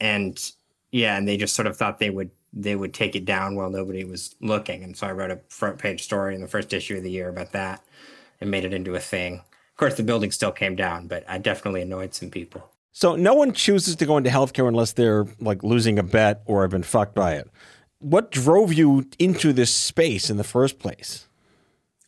and 0.00 0.52
yeah, 0.92 1.16
and 1.16 1.26
they 1.26 1.38
just 1.38 1.56
sort 1.56 1.66
of 1.66 1.78
thought 1.78 1.98
they 1.98 2.10
would 2.10 2.30
they 2.52 2.76
would 2.76 2.94
take 2.94 3.14
it 3.14 3.24
down 3.24 3.54
while 3.54 3.70
nobody 3.70 4.04
was 4.04 4.34
looking, 4.40 4.82
and 4.82 4.96
so 4.96 5.06
I 5.06 5.12
wrote 5.12 5.30
a 5.30 5.40
front 5.48 5.78
page 5.78 6.02
story 6.02 6.34
in 6.34 6.40
the 6.40 6.48
first 6.48 6.72
issue 6.72 6.96
of 6.96 7.02
the 7.02 7.10
year 7.10 7.28
about 7.28 7.52
that, 7.52 7.82
and 8.40 8.50
made 8.50 8.64
it 8.64 8.72
into 8.72 8.94
a 8.94 9.00
thing. 9.00 9.34
Of 9.34 9.76
course, 9.76 9.94
the 9.94 10.02
building 10.02 10.30
still 10.30 10.52
came 10.52 10.74
down, 10.74 11.06
but 11.06 11.24
I 11.28 11.38
definitely 11.38 11.82
annoyed 11.82 12.14
some 12.14 12.30
people. 12.30 12.70
So 12.92 13.14
no 13.14 13.34
one 13.34 13.52
chooses 13.52 13.94
to 13.96 14.06
go 14.06 14.16
into 14.16 14.30
healthcare 14.30 14.66
unless 14.66 14.92
they're 14.92 15.26
like 15.40 15.62
losing 15.62 15.98
a 15.98 16.02
bet 16.02 16.42
or 16.46 16.62
have 16.62 16.70
been 16.70 16.82
fucked 16.82 17.14
by 17.14 17.34
it. 17.34 17.48
What 18.00 18.30
drove 18.30 18.72
you 18.72 19.06
into 19.18 19.52
this 19.52 19.72
space 19.72 20.30
in 20.30 20.36
the 20.36 20.44
first 20.44 20.78
place? 20.78 21.28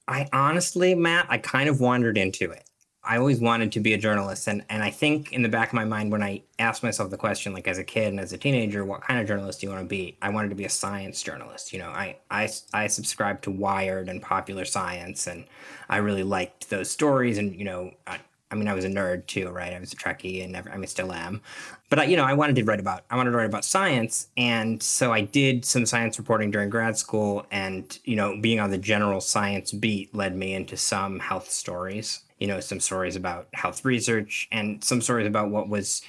I 0.08 0.28
honestly, 0.32 0.94
Matt, 0.94 1.26
I 1.28 1.38
kind 1.38 1.68
of 1.68 1.80
wandered 1.80 2.18
into 2.18 2.50
it. 2.50 2.68
I 3.10 3.18
always 3.18 3.40
wanted 3.40 3.72
to 3.72 3.80
be 3.80 3.92
a 3.92 3.98
journalist. 3.98 4.46
And, 4.46 4.64
and 4.70 4.84
I 4.84 4.90
think 4.90 5.32
in 5.32 5.42
the 5.42 5.48
back 5.48 5.70
of 5.70 5.74
my 5.74 5.84
mind, 5.84 6.12
when 6.12 6.22
I 6.22 6.42
asked 6.60 6.84
myself 6.84 7.10
the 7.10 7.16
question, 7.16 7.52
like 7.52 7.66
as 7.66 7.76
a 7.76 7.82
kid 7.82 8.06
and 8.06 8.20
as 8.20 8.32
a 8.32 8.38
teenager, 8.38 8.84
what 8.84 9.00
kind 9.00 9.20
of 9.20 9.26
journalist 9.26 9.60
do 9.60 9.66
you 9.66 9.72
want 9.72 9.82
to 9.82 9.88
be? 9.88 10.16
I 10.22 10.30
wanted 10.30 10.50
to 10.50 10.54
be 10.54 10.64
a 10.64 10.68
science 10.68 11.20
journalist. 11.20 11.72
You 11.72 11.80
know, 11.80 11.88
I, 11.88 12.18
I, 12.30 12.48
I 12.72 12.86
subscribed 12.86 13.42
to 13.44 13.50
Wired 13.50 14.08
and 14.08 14.22
Popular 14.22 14.64
Science, 14.64 15.26
and 15.26 15.44
I 15.88 15.96
really 15.96 16.22
liked 16.22 16.70
those 16.70 16.88
stories. 16.88 17.36
And, 17.36 17.56
you 17.56 17.64
know, 17.64 17.90
I, 18.06 18.20
I 18.52 18.54
mean, 18.54 18.68
I 18.68 18.74
was 18.74 18.84
a 18.84 18.88
nerd 18.88 19.26
too, 19.26 19.48
right? 19.48 19.72
I 19.72 19.80
was 19.80 19.92
a 19.92 19.96
Trekkie 19.96 20.44
and 20.44 20.52
never, 20.52 20.70
I 20.70 20.76
mean, 20.76 20.86
still 20.86 21.12
am. 21.12 21.40
But 21.88 21.98
I, 21.98 22.04
you 22.04 22.16
know, 22.16 22.24
I 22.24 22.34
wanted 22.34 22.54
to 22.54 22.64
write 22.64 22.78
about, 22.78 23.02
I 23.10 23.16
wanted 23.16 23.32
to 23.32 23.36
write 23.36 23.46
about 23.46 23.64
science, 23.64 24.28
and 24.36 24.80
so 24.80 25.12
I 25.12 25.22
did 25.22 25.64
some 25.64 25.84
science 25.84 26.16
reporting 26.16 26.52
during 26.52 26.70
grad 26.70 26.96
school. 26.96 27.44
And 27.50 27.98
you 28.04 28.14
know, 28.14 28.40
being 28.40 28.60
on 28.60 28.70
the 28.70 28.78
general 28.78 29.20
science 29.20 29.72
beat 29.72 30.14
led 30.14 30.36
me 30.36 30.54
into 30.54 30.76
some 30.76 31.18
health 31.18 31.50
stories. 31.50 32.20
You 32.40 32.48
know, 32.48 32.60
some 32.60 32.80
stories 32.80 33.16
about 33.16 33.48
health 33.54 33.84
research 33.84 34.48
and 34.50 34.82
some 34.82 35.00
stories 35.00 35.26
about 35.26 35.50
what 35.50 35.68
was 35.68 36.02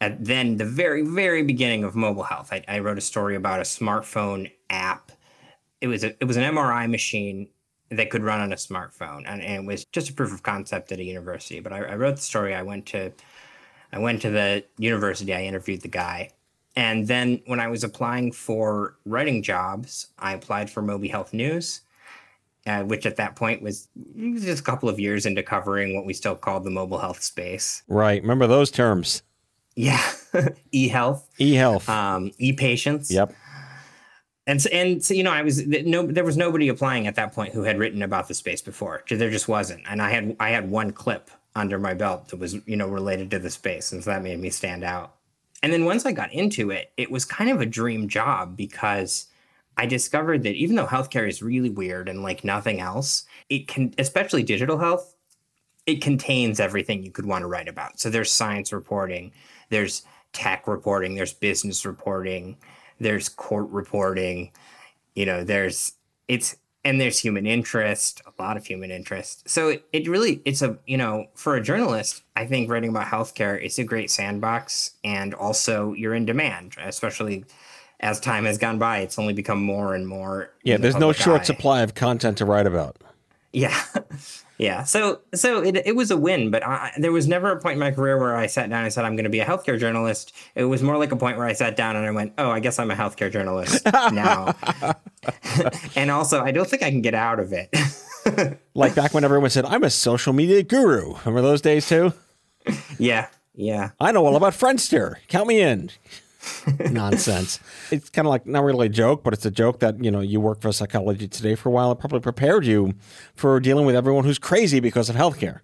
at 0.00 0.24
then 0.24 0.56
the 0.56 0.64
very, 0.64 1.02
very 1.02 1.42
beginning 1.42 1.84
of 1.84 1.96
mobile 1.96 2.22
health. 2.22 2.52
I, 2.52 2.62
I 2.68 2.78
wrote 2.78 2.98
a 2.98 3.02
story 3.02 3.34
about 3.34 3.60
a 3.60 3.64
smartphone 3.64 4.50
app. 4.70 5.10
It 5.80 5.88
was 5.88 6.04
a, 6.04 6.14
it 6.20 6.24
was 6.24 6.36
an 6.36 6.44
MRI 6.44 6.88
machine 6.88 7.48
that 7.90 8.10
could 8.10 8.22
run 8.22 8.40
on 8.40 8.52
a 8.52 8.56
smartphone, 8.56 9.24
and, 9.26 9.42
and 9.42 9.64
it 9.64 9.66
was 9.66 9.84
just 9.86 10.10
a 10.10 10.12
proof 10.12 10.32
of 10.32 10.42
concept 10.42 10.92
at 10.92 10.98
a 10.98 11.04
university. 11.04 11.60
But 11.60 11.72
I, 11.72 11.78
I 11.78 11.94
wrote 11.96 12.16
the 12.16 12.22
story. 12.22 12.54
I 12.54 12.62
went 12.62 12.86
to 12.86 13.12
I 13.92 13.98
went 13.98 14.22
to 14.22 14.30
the 14.30 14.64
university. 14.76 15.34
I 15.34 15.42
interviewed 15.44 15.80
the 15.80 15.88
guy, 15.88 16.30
and 16.76 17.08
then 17.08 17.40
when 17.46 17.60
I 17.60 17.68
was 17.68 17.82
applying 17.82 18.32
for 18.32 18.96
writing 19.04 19.42
jobs, 19.42 20.08
I 20.18 20.34
applied 20.34 20.70
for 20.70 20.82
MobiHealthNews, 20.82 21.80
uh, 22.68 22.84
which 22.84 23.06
at 23.06 23.16
that 23.16 23.34
point 23.34 23.62
was 23.62 23.88
just 24.34 24.60
a 24.60 24.62
couple 24.62 24.88
of 24.88 25.00
years 25.00 25.24
into 25.24 25.42
covering 25.42 25.96
what 25.96 26.04
we 26.04 26.12
still 26.12 26.34
called 26.34 26.64
the 26.64 26.70
mobile 26.70 26.98
health 26.98 27.22
space. 27.22 27.82
Right. 27.88 28.20
Remember 28.20 28.46
those 28.46 28.70
terms? 28.70 29.22
Yeah, 29.74 30.02
e 30.72 30.88
health, 30.88 31.28
e 31.38 31.54
health, 31.54 31.88
um, 31.88 32.32
e 32.38 32.52
patients. 32.52 33.12
Yep. 33.12 33.32
And 34.48 34.60
so, 34.60 34.68
and 34.70 35.04
so, 35.04 35.14
you 35.14 35.22
know, 35.22 35.30
I 35.30 35.42
was 35.42 35.64
no, 35.66 36.04
there 36.04 36.24
was 36.24 36.36
nobody 36.36 36.68
applying 36.68 37.06
at 37.06 37.14
that 37.14 37.32
point 37.32 37.54
who 37.54 37.62
had 37.62 37.78
written 37.78 38.02
about 38.02 38.26
the 38.26 38.34
space 38.34 38.60
before. 38.60 39.04
There 39.08 39.30
just 39.30 39.46
wasn't, 39.46 39.82
and 39.88 40.02
I 40.02 40.10
had 40.10 40.36
I 40.40 40.50
had 40.50 40.68
one 40.70 40.90
clip 40.90 41.30
under 41.54 41.78
my 41.78 41.94
belt 41.94 42.28
that 42.28 42.38
was 42.38 42.56
you 42.66 42.76
know 42.76 42.88
related 42.88 43.30
to 43.30 43.38
the 43.38 43.50
space, 43.50 43.92
and 43.92 44.02
so 44.02 44.10
that 44.10 44.22
made 44.22 44.40
me 44.40 44.50
stand 44.50 44.82
out. 44.82 45.14
And 45.62 45.72
then 45.72 45.84
once 45.84 46.04
I 46.04 46.12
got 46.12 46.32
into 46.32 46.70
it, 46.70 46.90
it 46.96 47.10
was 47.10 47.24
kind 47.24 47.50
of 47.50 47.60
a 47.60 47.66
dream 47.66 48.08
job 48.08 48.56
because 48.56 49.26
I 49.78 49.86
discovered 49.86 50.42
that 50.42 50.56
even 50.56 50.74
though 50.74 50.86
healthcare 50.86 51.28
is 51.28 51.40
really 51.40 51.70
weird 51.70 52.08
and 52.08 52.22
like 52.22 52.42
nothing 52.42 52.80
else, 52.80 53.24
it 53.48 53.68
can, 53.68 53.94
especially 53.96 54.42
digital 54.42 54.76
health, 54.76 55.14
it 55.86 56.02
contains 56.02 56.58
everything 56.58 57.04
you 57.04 57.12
could 57.12 57.24
want 57.24 57.42
to 57.42 57.46
write 57.46 57.68
about. 57.68 58.00
So 58.00 58.10
there's 58.10 58.30
science 58.30 58.72
reporting, 58.72 59.32
there's 59.70 60.02
tech 60.32 60.66
reporting, 60.66 61.14
there's 61.14 61.32
business 61.32 61.86
reporting, 61.86 62.56
there's 62.98 63.28
court 63.28 63.68
reporting, 63.70 64.50
you 65.14 65.24
know, 65.24 65.44
there's 65.44 65.92
it's 66.26 66.56
and 66.84 67.00
there's 67.00 67.18
human 67.18 67.46
interest, 67.46 68.22
a 68.26 68.42
lot 68.42 68.56
of 68.56 68.66
human 68.66 68.90
interest. 68.90 69.48
So 69.48 69.68
it, 69.68 69.84
it 69.92 70.08
really 70.08 70.42
it's 70.44 70.60
a 70.60 70.76
you 70.86 70.96
know 70.96 71.26
for 71.34 71.54
a 71.54 71.62
journalist, 71.62 72.22
I 72.34 72.46
think 72.46 72.68
writing 72.68 72.90
about 72.90 73.06
healthcare 73.06 73.60
is 73.60 73.78
a 73.78 73.84
great 73.84 74.10
sandbox, 74.10 74.92
and 75.04 75.34
also 75.34 75.92
you're 75.92 76.14
in 76.14 76.26
demand, 76.26 76.74
especially 76.82 77.44
as 78.00 78.20
time 78.20 78.44
has 78.44 78.58
gone 78.58 78.78
by. 78.78 78.98
It's 78.98 79.18
only 79.18 79.32
become 79.32 79.62
more 79.62 79.94
and 79.94 80.06
more. 80.06 80.50
Yeah, 80.62 80.76
the 80.76 80.82
there's 80.82 80.96
no 80.96 81.12
short 81.12 81.42
eye. 81.42 81.44
supply 81.44 81.82
of 81.82 81.94
content 81.94 82.38
to 82.38 82.44
write 82.44 82.66
about. 82.66 82.96
Yeah. 83.52 83.80
Yeah, 84.58 84.82
so 84.82 85.20
so 85.34 85.62
it, 85.62 85.76
it 85.86 85.94
was 85.94 86.10
a 86.10 86.16
win, 86.16 86.50
but 86.50 86.66
I, 86.66 86.90
there 86.98 87.12
was 87.12 87.28
never 87.28 87.52
a 87.52 87.60
point 87.60 87.74
in 87.74 87.78
my 87.78 87.92
career 87.92 88.18
where 88.18 88.36
I 88.36 88.48
sat 88.48 88.68
down 88.68 88.82
and 88.82 88.92
said 88.92 89.04
I'm 89.04 89.14
going 89.14 89.22
to 89.22 89.30
be 89.30 89.38
a 89.38 89.44
healthcare 89.44 89.78
journalist. 89.78 90.34
It 90.56 90.64
was 90.64 90.82
more 90.82 90.98
like 90.98 91.12
a 91.12 91.16
point 91.16 91.38
where 91.38 91.46
I 91.46 91.52
sat 91.52 91.76
down 91.76 91.94
and 91.94 92.04
I 92.04 92.10
went, 92.10 92.32
"Oh, 92.38 92.50
I 92.50 92.58
guess 92.58 92.80
I'm 92.80 92.90
a 92.90 92.96
healthcare 92.96 93.30
journalist 93.30 93.86
now." 93.86 94.56
and 95.96 96.10
also, 96.10 96.42
I 96.42 96.50
don't 96.50 96.68
think 96.68 96.82
I 96.82 96.90
can 96.90 97.02
get 97.02 97.14
out 97.14 97.38
of 97.38 97.52
it. 97.52 97.72
like 98.74 98.96
back 98.96 99.14
when 99.14 99.22
everyone 99.22 99.50
said, 99.50 99.64
"I'm 99.64 99.84
a 99.84 99.90
social 99.90 100.32
media 100.32 100.64
guru." 100.64 101.14
Remember 101.18 101.40
those 101.40 101.60
days 101.60 101.88
too? 101.88 102.12
yeah, 102.98 103.28
yeah. 103.54 103.90
I 104.00 104.10
know 104.10 104.26
all 104.26 104.34
about 104.34 104.54
Friendster. 104.54 105.18
Count 105.28 105.46
me 105.46 105.60
in. 105.60 105.90
Nonsense. 106.90 107.60
It's 107.90 108.10
kind 108.10 108.26
of 108.26 108.30
like 108.30 108.46
not 108.46 108.64
really 108.64 108.86
a 108.86 108.90
joke, 108.90 109.22
but 109.22 109.32
it's 109.32 109.46
a 109.46 109.50
joke 109.50 109.80
that 109.80 110.02
you 110.02 110.10
know 110.10 110.20
you 110.20 110.40
work 110.40 110.60
for 110.60 110.72
Psychology 110.72 111.28
Today 111.28 111.54
for 111.54 111.68
a 111.68 111.72
while. 111.72 111.92
It 111.92 111.98
probably 111.98 112.20
prepared 112.20 112.66
you 112.66 112.94
for 113.34 113.58
dealing 113.60 113.86
with 113.86 113.96
everyone 113.96 114.24
who's 114.24 114.38
crazy 114.38 114.80
because 114.80 115.08
of 115.08 115.16
healthcare. 115.16 115.60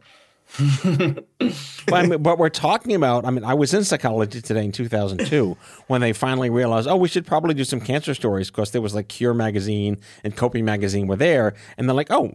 but, 0.58 1.94
I 1.94 2.06
mean, 2.06 2.22
but 2.22 2.38
we're 2.38 2.48
talking 2.48 2.94
about. 2.94 3.24
I 3.24 3.30
mean, 3.30 3.44
I 3.44 3.54
was 3.54 3.74
in 3.74 3.82
Psychology 3.82 4.40
Today 4.40 4.64
in 4.64 4.72
2002 4.72 5.56
when 5.88 6.00
they 6.00 6.12
finally 6.12 6.50
realized, 6.50 6.86
oh, 6.86 6.96
we 6.96 7.08
should 7.08 7.26
probably 7.26 7.54
do 7.54 7.64
some 7.64 7.80
cancer 7.80 8.14
stories 8.14 8.50
because 8.50 8.70
there 8.70 8.82
was 8.82 8.94
like 8.94 9.08
Cure 9.08 9.34
magazine 9.34 9.98
and 10.22 10.36
Coping 10.36 10.64
magazine 10.64 11.06
were 11.06 11.16
there, 11.16 11.54
and 11.76 11.88
they're 11.88 11.96
like, 11.96 12.10
oh, 12.10 12.34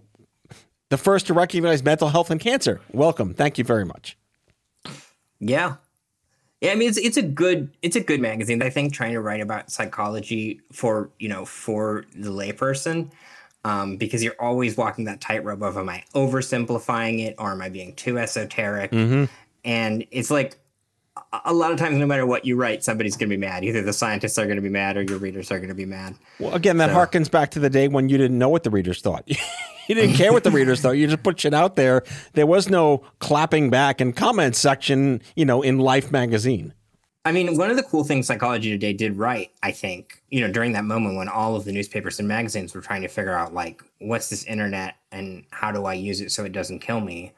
the 0.90 0.98
first 0.98 1.28
to 1.28 1.34
recognize 1.34 1.84
mental 1.84 2.10
health 2.10 2.30
and 2.30 2.42
cancer. 2.42 2.82
Welcome, 2.92 3.34
thank 3.34 3.58
you 3.58 3.64
very 3.64 3.86
much. 3.86 4.18
Yeah, 5.40 5.76
yeah, 6.62 6.72
I 6.72 6.76
mean 6.76 6.90
it's 6.90 6.98
it's 6.98 7.18
a 7.18 7.22
good 7.22 7.76
it's 7.82 7.96
a 7.96 8.02
good 8.02 8.20
magazine. 8.20 8.62
I 8.62 8.70
think 8.70 8.94
trying 8.94 9.14
to 9.14 9.22
write 9.22 9.42
about 9.42 9.72
psychology 9.72 10.62
for 10.72 11.10
you 11.20 11.30
know 11.30 11.46
for 11.46 12.06
the 12.14 12.30
layperson, 12.30 13.12
um, 13.64 13.96
because 13.98 14.24
you're 14.24 14.40
always 14.40 14.76
walking 14.76 15.06
that 15.06 15.22
tightrope 15.22 15.62
of 15.62 15.78
am 15.78 15.90
I 15.90 16.04
oversimplifying 16.14 17.26
it 17.26 17.36
or 17.38 17.52
am 17.52 17.62
I 17.62 17.70
being 17.70 17.96
too 17.96 18.18
esoteric? 18.18 18.92
Mm-hmm. 18.92 19.26
And 19.64 20.06
it's 20.12 20.32
like 20.32 20.58
a 21.46 21.54
lot 21.54 21.72
of 21.72 21.78
times, 21.78 21.98
no 21.98 22.06
matter 22.06 22.26
what 22.26 22.46
you 22.46 22.56
write, 22.56 22.84
somebody's 22.84 23.16
going 23.18 23.30
to 23.30 23.36
be 23.36 23.40
mad. 23.40 23.64
Either 23.64 23.82
the 23.82 23.94
scientists 23.94 24.38
are 24.38 24.46
going 24.46 24.58
to 24.58 24.62
be 24.62 24.70
mad 24.70 24.98
or 24.98 25.02
your 25.04 25.18
readers 25.18 25.52
are 25.52 25.58
going 25.58 25.70
to 25.70 25.76
be 25.76 25.86
mad. 25.86 26.16
Well, 26.40 26.54
again, 26.54 26.78
that 26.78 26.90
So- 26.90 26.96
harkens 26.96 27.30
back 27.32 27.52
to 27.52 27.60
the 27.60 27.70
day 27.70 27.88
when 27.88 28.10
you 28.10 28.18
didn't 28.18 28.38
know 28.38 28.50
what 28.50 28.64
the 28.64 28.70
readers 28.70 29.02
thought. 29.02 29.24
you 29.88 29.96
didn't 29.96 30.16
care 30.16 30.32
what 30.34 30.44
the 30.44 30.52
readers 30.52 30.82
thought. 30.82 30.92
You 30.92 31.08
just 31.08 31.24
put 31.24 31.40
shit 31.40 31.54
out 31.54 31.76
there. 31.76 32.04
There 32.34 32.46
was 32.48 32.70
no 32.70 33.04
clapping 33.20 33.70
back 33.70 34.02
and 34.02 34.16
comment 34.16 34.56
section, 34.56 35.22
you 35.36 35.46
know, 35.46 35.62
in 35.62 35.80
Life 35.80 36.12
magazine. 36.12 36.74
I 37.26 37.32
mean, 37.34 37.58
one 37.58 37.70
of 37.70 37.76
the 37.76 37.84
cool 37.84 38.06
things 38.06 38.28
Psychology 38.28 38.72
Today 38.72 38.94
did 38.94 39.18
right, 39.18 39.52
I 39.62 39.72
think, 39.72 40.24
you 40.30 40.40
know, 40.42 40.52
during 40.52 40.72
that 40.74 40.86
moment 40.86 41.18
when 41.18 41.28
all 41.28 41.56
of 41.56 41.66
the 41.66 41.72
newspapers 41.74 42.18
and 42.18 42.28
magazines 42.28 42.74
were 42.74 42.82
trying 42.82 43.02
to 43.02 43.08
figure 43.10 43.34
out, 43.34 43.54
like, 43.54 43.84
what's 44.00 44.30
this 44.30 44.46
internet 44.46 44.96
and 45.12 45.44
how 45.52 45.72
do 45.72 45.86
I 45.86 45.94
use 45.96 46.22
it 46.22 46.32
so 46.32 46.46
it 46.46 46.54
doesn't 46.54 46.80
kill 46.80 47.02
me, 47.02 47.34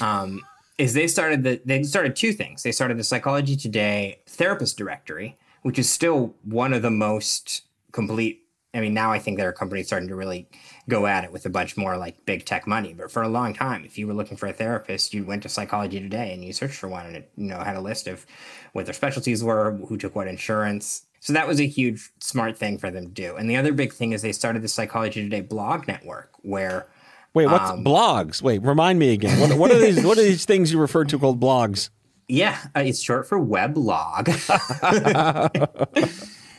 um, 0.00 0.40
is 0.80 0.94
they 0.94 1.06
started 1.06 1.44
the 1.44 1.60
they 1.64 1.82
started 1.82 2.16
two 2.16 2.32
things. 2.32 2.62
They 2.62 2.72
started 2.72 2.98
the 2.98 3.04
Psychology 3.04 3.54
Today 3.54 4.22
therapist 4.26 4.78
directory, 4.78 5.38
which 5.62 5.78
is 5.78 5.90
still 5.90 6.34
one 6.42 6.72
of 6.72 6.80
the 6.80 6.90
most 6.90 7.62
complete. 7.92 8.46
I 8.72 8.80
mean, 8.80 8.94
now 8.94 9.12
I 9.12 9.18
think 9.18 9.36
there 9.36 9.48
are 9.48 9.52
companies 9.52 9.88
starting 9.88 10.08
to 10.08 10.16
really 10.16 10.48
go 10.88 11.06
at 11.06 11.24
it 11.24 11.32
with 11.32 11.44
a 11.44 11.50
bunch 11.50 11.76
more 11.76 11.98
like 11.98 12.24
big 12.24 12.46
tech 12.46 12.66
money. 12.66 12.94
But 12.94 13.10
for 13.10 13.22
a 13.22 13.28
long 13.28 13.52
time, 13.52 13.84
if 13.84 13.98
you 13.98 14.06
were 14.06 14.14
looking 14.14 14.38
for 14.38 14.46
a 14.46 14.52
therapist, 14.54 15.12
you 15.12 15.24
went 15.24 15.42
to 15.42 15.50
Psychology 15.50 16.00
Today 16.00 16.32
and 16.32 16.42
you 16.42 16.52
searched 16.54 16.76
for 16.76 16.88
one, 16.88 17.04
and 17.04 17.16
it 17.16 17.30
you 17.36 17.48
know 17.48 17.58
had 17.58 17.76
a 17.76 17.80
list 17.80 18.06
of 18.06 18.24
what 18.72 18.86
their 18.86 18.94
specialties 18.94 19.44
were, 19.44 19.76
who 19.86 19.98
took 19.98 20.16
what 20.16 20.28
insurance. 20.28 21.02
So 21.22 21.34
that 21.34 21.46
was 21.46 21.60
a 21.60 21.66
huge 21.66 22.10
smart 22.20 22.56
thing 22.56 22.78
for 22.78 22.90
them 22.90 23.04
to 23.04 23.12
do. 23.12 23.36
And 23.36 23.50
the 23.50 23.56
other 23.58 23.74
big 23.74 23.92
thing 23.92 24.12
is 24.12 24.22
they 24.22 24.32
started 24.32 24.62
the 24.62 24.68
Psychology 24.68 25.22
Today 25.22 25.42
blog 25.42 25.86
network, 25.86 26.30
where 26.40 26.88
Wait, 27.34 27.46
what's 27.46 27.70
Um, 27.70 27.84
blogs? 27.84 28.42
Wait, 28.42 28.62
remind 28.62 28.98
me 28.98 29.12
again. 29.12 29.38
What, 29.40 29.56
what 29.56 29.70
are 29.70 29.78
these? 29.78 30.04
What 30.04 30.18
are 30.18 30.22
these 30.22 30.44
things 30.44 30.72
you 30.72 30.80
referred 30.80 31.08
to 31.10 31.18
called 31.18 31.40
blogs? 31.40 31.90
Yeah, 32.28 32.58
uh, 32.76 32.80
it's 32.80 33.00
short 33.02 33.28
for 33.28 33.38
weblog. 33.40 34.28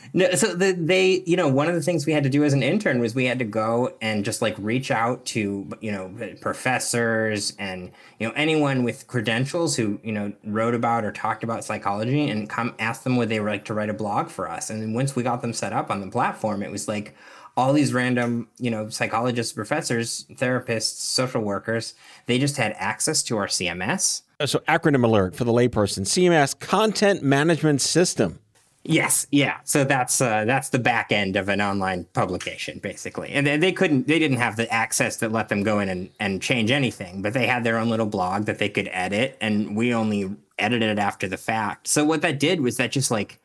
no, 0.14 0.30
so 0.32 0.54
the, 0.54 0.72
they, 0.72 1.22
you 1.24 1.36
know, 1.36 1.48
one 1.48 1.68
of 1.68 1.74
the 1.74 1.80
things 1.80 2.04
we 2.04 2.12
had 2.12 2.22
to 2.24 2.28
do 2.28 2.44
as 2.44 2.52
an 2.52 2.62
intern 2.62 3.00
was 3.00 3.14
we 3.14 3.24
had 3.24 3.38
to 3.38 3.46
go 3.46 3.94
and 4.02 4.24
just 4.24 4.42
like 4.42 4.54
reach 4.58 4.90
out 4.90 5.24
to, 5.26 5.66
you 5.80 5.90
know, 5.90 6.14
professors 6.42 7.54
and 7.58 7.90
you 8.18 8.26
know 8.28 8.34
anyone 8.36 8.82
with 8.82 9.06
credentials 9.06 9.76
who 9.76 9.98
you 10.02 10.12
know 10.12 10.32
wrote 10.44 10.74
about 10.74 11.04
or 11.04 11.12
talked 11.12 11.42
about 11.42 11.64
psychology 11.64 12.28
and 12.28 12.50
come 12.50 12.74
ask 12.78 13.02
them 13.02 13.16
would 13.16 13.30
they 13.30 13.40
like 13.40 13.64
to 13.66 13.74
write 13.74 13.88
a 13.90 13.94
blog 13.94 14.28
for 14.28 14.50
us. 14.50 14.68
And 14.68 14.82
then 14.82 14.92
once 14.92 15.16
we 15.16 15.22
got 15.22 15.40
them 15.40 15.52
set 15.54 15.72
up 15.72 15.90
on 15.90 16.00
the 16.00 16.08
platform, 16.08 16.62
it 16.62 16.70
was 16.70 16.86
like 16.88 17.14
all 17.56 17.72
these 17.72 17.92
random, 17.92 18.48
you 18.58 18.70
know, 18.70 18.88
psychologists, 18.88 19.52
professors, 19.52 20.26
therapists, 20.32 20.96
social 21.00 21.42
workers, 21.42 21.94
they 22.26 22.38
just 22.38 22.56
had 22.56 22.74
access 22.78 23.22
to 23.24 23.36
our 23.36 23.46
CMS. 23.46 24.22
Uh, 24.40 24.46
So, 24.46 24.60
acronym 24.60 25.04
alert 25.04 25.36
for 25.36 25.44
the 25.44 25.52
layperson 25.52 26.06
CMS 26.06 26.58
Content 26.58 27.22
Management 27.22 27.80
System. 27.80 28.38
Yes, 28.84 29.28
yeah. 29.30 29.58
So 29.62 29.84
that's 29.84 30.20
uh, 30.20 30.44
that's 30.44 30.70
the 30.70 30.78
back 30.78 31.12
end 31.12 31.36
of 31.36 31.48
an 31.48 31.60
online 31.60 32.04
publication, 32.14 32.80
basically. 32.80 33.30
And 33.30 33.46
they, 33.46 33.56
they 33.56 33.70
couldn't, 33.70 34.08
they 34.08 34.18
didn't 34.18 34.38
have 34.38 34.56
the 34.56 34.68
access 34.72 35.18
that 35.18 35.30
let 35.30 35.48
them 35.48 35.62
go 35.62 35.78
in 35.78 35.88
and, 35.88 36.10
and 36.18 36.42
change 36.42 36.72
anything, 36.72 37.22
but 37.22 37.32
they 37.32 37.46
had 37.46 37.62
their 37.62 37.78
own 37.78 37.90
little 37.90 38.06
blog 38.06 38.46
that 38.46 38.58
they 38.58 38.68
could 38.68 38.88
edit, 38.90 39.36
and 39.40 39.76
we 39.76 39.94
only 39.94 40.34
edited 40.58 40.90
it 40.90 40.98
after 40.98 41.28
the 41.28 41.36
fact. 41.36 41.86
So 41.86 42.04
what 42.04 42.22
that 42.22 42.40
did 42.40 42.60
was 42.60 42.76
that 42.78 42.90
just 42.90 43.12
like 43.12 43.38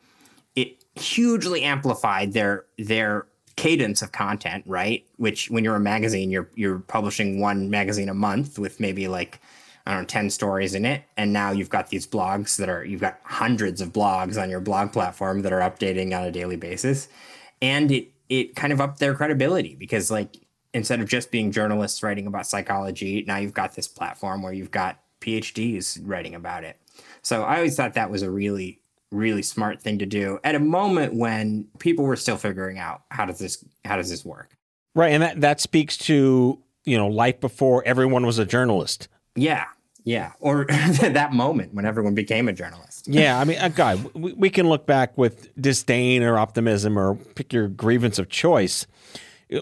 it 0.56 0.84
hugely 0.96 1.62
amplified 1.62 2.34
their 2.34 2.66
their 2.80 3.28
cadence 3.58 4.02
of 4.02 4.14
content, 4.14 4.64
right? 4.66 5.06
Which 5.18 5.50
when 5.50 5.66
you're 5.66 5.76
a 5.76 5.80
magazine, 5.82 6.32
you're 6.32 6.50
you're 6.56 6.80
publishing 6.80 7.42
one 7.42 7.70
magazine 7.70 8.08
a 8.08 8.14
month 8.14 8.58
with 8.58 8.80
maybe 8.80 9.10
like 9.10 9.42
I 9.88 9.92
don't 9.92 10.02
know, 10.02 10.08
10 10.08 10.30
stories 10.32 10.76
in 10.76 10.86
it. 10.86 11.04
And 11.16 11.32
now 11.32 11.52
you've 11.52 11.70
got 11.70 11.88
these 11.88 12.06
blogs 12.06 12.58
that 12.58 12.68
are, 12.68 12.84
you've 12.84 13.00
got 13.00 13.22
hundreds 13.24 13.80
of 13.80 13.94
blogs 13.94 14.40
on 14.40 14.50
your 14.50 14.60
blog 14.60 14.92
platform 14.92 15.44
that 15.44 15.54
are 15.54 15.62
updating 15.62 16.08
on 16.08 16.26
a 16.26 16.32
daily 16.32 16.58
basis. 16.58 17.08
And 17.62 17.90
it, 17.90 18.10
it 18.28 18.54
kind 18.54 18.74
of 18.74 18.82
upped 18.82 19.00
their 19.00 19.16
credibility 19.16 19.76
because, 19.76 20.12
like, 20.12 20.36
instead 20.74 21.00
of 21.00 21.08
just 21.08 21.32
being 21.32 21.54
journalists 21.54 22.04
writing 22.04 22.28
about 22.28 22.46
psychology, 22.46 23.24
now 23.26 23.38
you've 23.38 23.54
got 23.54 23.76
this 23.76 23.88
platform 23.88 24.42
where 24.42 24.52
you've 24.52 24.72
got 24.72 25.00
PhDs 25.22 26.02
writing 26.04 26.36
about 26.36 26.66
it. 26.66 26.78
So 27.22 27.44
I 27.44 27.56
always 27.56 27.78
thought 27.78 27.94
that 27.94 28.12
was 28.12 28.24
a 28.24 28.30
really, 28.30 28.82
really 29.12 29.42
smart 29.42 29.82
thing 29.82 30.00
to 30.00 30.06
do 30.06 30.40
at 30.44 30.56
a 30.56 30.60
moment 30.60 31.14
when 31.14 31.68
people 31.80 32.06
were 32.06 32.16
still 32.16 32.38
figuring 32.38 32.78
out 32.78 33.04
how 33.10 33.26
does 33.26 33.40
this, 33.40 33.64
how 33.86 33.96
does 33.96 34.10
this 34.10 34.26
work? 34.26 34.58
Right. 34.96 35.14
And 35.14 35.24
that, 35.24 35.42
that 35.42 35.62
speaks 35.62 35.98
to, 36.00 36.62
you 36.86 36.98
know, 36.98 37.08
life 37.08 37.40
before 37.40 37.84
everyone 37.86 38.26
was 38.26 38.40
a 38.40 38.46
journalist. 38.46 39.08
Yeah. 39.36 39.66
Yeah. 40.04 40.32
Or 40.40 40.66
that 41.02 41.34
moment 41.34 41.74
when 41.74 41.86
everyone 41.86 42.16
became 42.16 42.48
a 42.48 42.54
journalist. 42.54 43.08
Yeah, 43.10 43.40
I 43.40 43.46
mean, 43.46 43.58
uh, 43.58 43.70
guy, 43.70 43.96
we, 44.14 44.34
we 44.34 44.50
can 44.50 44.68
look 44.68 44.86
back 44.86 45.18
with 45.18 45.50
disdain 45.60 46.24
or 46.24 46.38
optimism 46.38 47.00
or 47.00 47.16
pick 47.16 47.54
your 47.54 47.70
grievance 47.70 48.20
of 48.20 48.28
choice. 48.28 48.86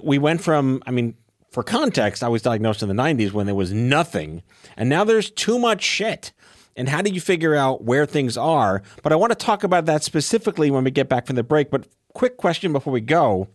We 0.01 0.17
went 0.17 0.41
from, 0.41 0.81
I 0.87 0.91
mean, 0.91 1.13
for 1.51 1.61
context, 1.61 2.23
I 2.23 2.27
was 2.27 2.41
diagnosed 2.41 2.81
in 2.81 2.89
the 2.89 2.95
90s 2.95 3.31
when 3.31 3.45
there 3.45 3.55
was 3.55 3.71
nothing, 3.71 4.43
and 4.75 4.89
now 4.89 5.03
there's 5.03 5.29
too 5.29 5.57
much 5.57 5.83
shit. 5.83 6.33
And 6.75 6.89
how 6.89 7.01
do 7.01 7.11
you 7.11 7.21
figure 7.21 7.55
out 7.55 7.83
where 7.83 8.05
things 8.05 8.37
are? 8.37 8.81
But 9.01 9.13
I 9.13 9.15
want 9.15 9.31
to 9.31 9.35
talk 9.35 9.63
about 9.63 9.85
that 9.85 10.03
specifically 10.03 10.69
when 10.69 10.83
we 10.83 10.91
get 10.91 11.07
back 11.07 11.25
from 11.25 11.35
the 11.35 11.43
break. 11.43 11.69
But 11.69 11.87
quick 12.13 12.37
question 12.37 12.73
before 12.73 12.91
we 12.91 13.01
go 13.01 13.47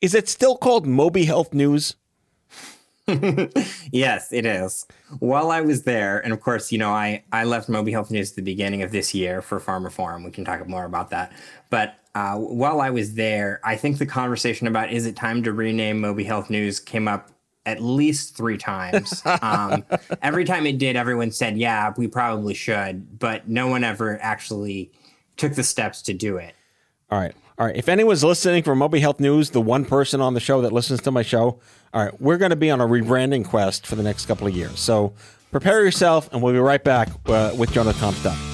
Is 0.00 0.14
it 0.14 0.28
still 0.28 0.56
called 0.56 0.86
MobiHealthNews? 0.86 1.94
yes, 3.92 4.32
it 4.32 4.46
is. 4.46 4.86
While 5.18 5.50
I 5.50 5.60
was 5.60 5.82
there, 5.82 6.20
and 6.20 6.32
of 6.32 6.40
course, 6.40 6.72
you 6.72 6.78
know, 6.78 6.90
I, 6.90 7.22
I 7.32 7.44
left 7.44 7.68
MobiHealthNews 7.68 8.30
at 8.30 8.36
the 8.36 8.42
beginning 8.42 8.82
of 8.82 8.92
this 8.92 9.14
year 9.14 9.42
for 9.42 9.60
pharmaphorum. 9.60 10.24
We 10.24 10.30
can 10.30 10.44
talk 10.44 10.66
more 10.66 10.84
about 10.84 11.10
that. 11.10 11.32
But 11.68 11.96
uh, 12.14 12.36
while 12.36 12.80
I 12.80 12.90
was 12.90 13.14
there, 13.14 13.60
I 13.62 13.76
think 13.76 13.98
the 13.98 14.06
conversation 14.06 14.66
about 14.66 14.90
is 14.90 15.04
it 15.04 15.16
time 15.16 15.42
to 15.42 15.52
rename 15.52 16.00
MobiHealthNews 16.00 16.84
came 16.84 17.06
up 17.06 17.30
at 17.66 17.82
least 17.82 18.36
three 18.36 18.58
times. 18.58 19.22
Um, 19.42 19.84
every 20.22 20.44
time 20.44 20.66
it 20.66 20.78
did, 20.78 20.96
everyone 20.96 21.30
said, 21.30 21.56
yeah, 21.56 21.92
we 21.96 22.08
probably 22.08 22.54
should, 22.54 23.18
but 23.18 23.48
no 23.48 23.68
one 23.68 23.84
ever 23.84 24.18
actually 24.20 24.90
took 25.36 25.54
the 25.54 25.62
steps 25.62 26.02
to 26.02 26.14
do 26.14 26.36
it. 26.36 26.54
All 27.10 27.18
right. 27.18 27.34
All 27.58 27.66
right. 27.66 27.76
If 27.76 27.88
anyone's 27.88 28.24
listening 28.24 28.62
from 28.62 28.80
MobiHealthNews, 28.80 29.52
the 29.52 29.60
one 29.60 29.84
person 29.84 30.20
on 30.20 30.34
the 30.34 30.40
show 30.40 30.60
that 30.62 30.72
listens 30.72 31.00
to 31.02 31.10
my 31.10 31.22
show, 31.22 31.60
all 31.92 32.04
right, 32.04 32.20
we're 32.20 32.38
going 32.38 32.50
to 32.50 32.56
be 32.56 32.70
on 32.70 32.80
a 32.80 32.86
rebranding 32.86 33.44
quest 33.44 33.86
for 33.86 33.94
the 33.94 34.02
next 34.02 34.26
couple 34.26 34.46
of 34.46 34.54
years. 34.54 34.80
So 34.80 35.12
prepare 35.52 35.84
yourself, 35.84 36.28
and 36.32 36.42
we'll 36.42 36.52
be 36.52 36.58
right 36.58 36.82
back 36.82 37.08
uh, 37.26 37.54
with 37.56 37.72
Jonah 37.72 37.94
Comstock. 37.94 38.53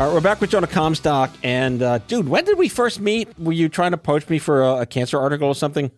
All 0.00 0.06
right, 0.06 0.14
we're 0.14 0.22
back 0.22 0.40
with 0.40 0.48
Jonah 0.48 0.66
Comstock. 0.66 1.30
And, 1.42 1.82
uh, 1.82 1.98
dude, 1.98 2.26
when 2.26 2.46
did 2.46 2.56
we 2.56 2.70
first 2.70 3.00
meet? 3.00 3.38
Were 3.38 3.52
you 3.52 3.68
trying 3.68 3.90
to 3.90 3.98
poach 3.98 4.26
me 4.30 4.38
for 4.38 4.62
a, 4.62 4.76
a, 4.76 4.86
cancer 4.86 5.20
article 5.20 5.46
or 5.46 5.54
something? 5.54 5.90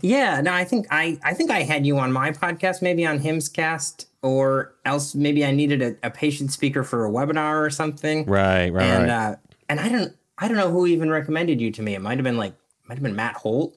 Yeah, 0.00 0.40
no, 0.40 0.52
I 0.52 0.64
think 0.64 0.88
I, 0.90 1.16
I 1.22 1.32
think 1.34 1.52
I 1.52 1.62
had 1.62 1.86
you 1.86 1.96
on 2.00 2.10
my 2.10 2.32
podcast, 2.32 2.82
maybe 2.82 3.06
on 3.06 3.20
HIMSSCast, 3.20 4.06
or 4.22 4.74
else 4.84 5.14
maybe 5.14 5.46
I 5.46 5.52
needed 5.52 5.80
a, 5.80 6.08
a 6.08 6.10
patient 6.10 6.50
speaker 6.50 6.82
for 6.82 7.06
a 7.06 7.08
webinar 7.08 7.64
or 7.64 7.70
something. 7.70 8.26
Right, 8.26 8.68
right, 8.70 8.82
and, 8.82 9.04
right. 9.04 9.10
Uh, 9.10 9.36
and 9.68 9.78
I 9.78 9.88
don't, 9.88 10.12
I 10.36 10.48
don't 10.48 10.56
know 10.56 10.72
who 10.72 10.88
even 10.88 11.08
recommended 11.08 11.60
you 11.60 11.70
to 11.70 11.82
me. 11.82 11.94
It 11.94 12.02
might 12.02 12.18
have 12.18 12.24
been 12.24 12.36
like, 12.36 12.54
might 12.88 12.96
have 12.96 13.04
been 13.04 13.14
Matt 13.14 13.36
Holt. 13.36 13.76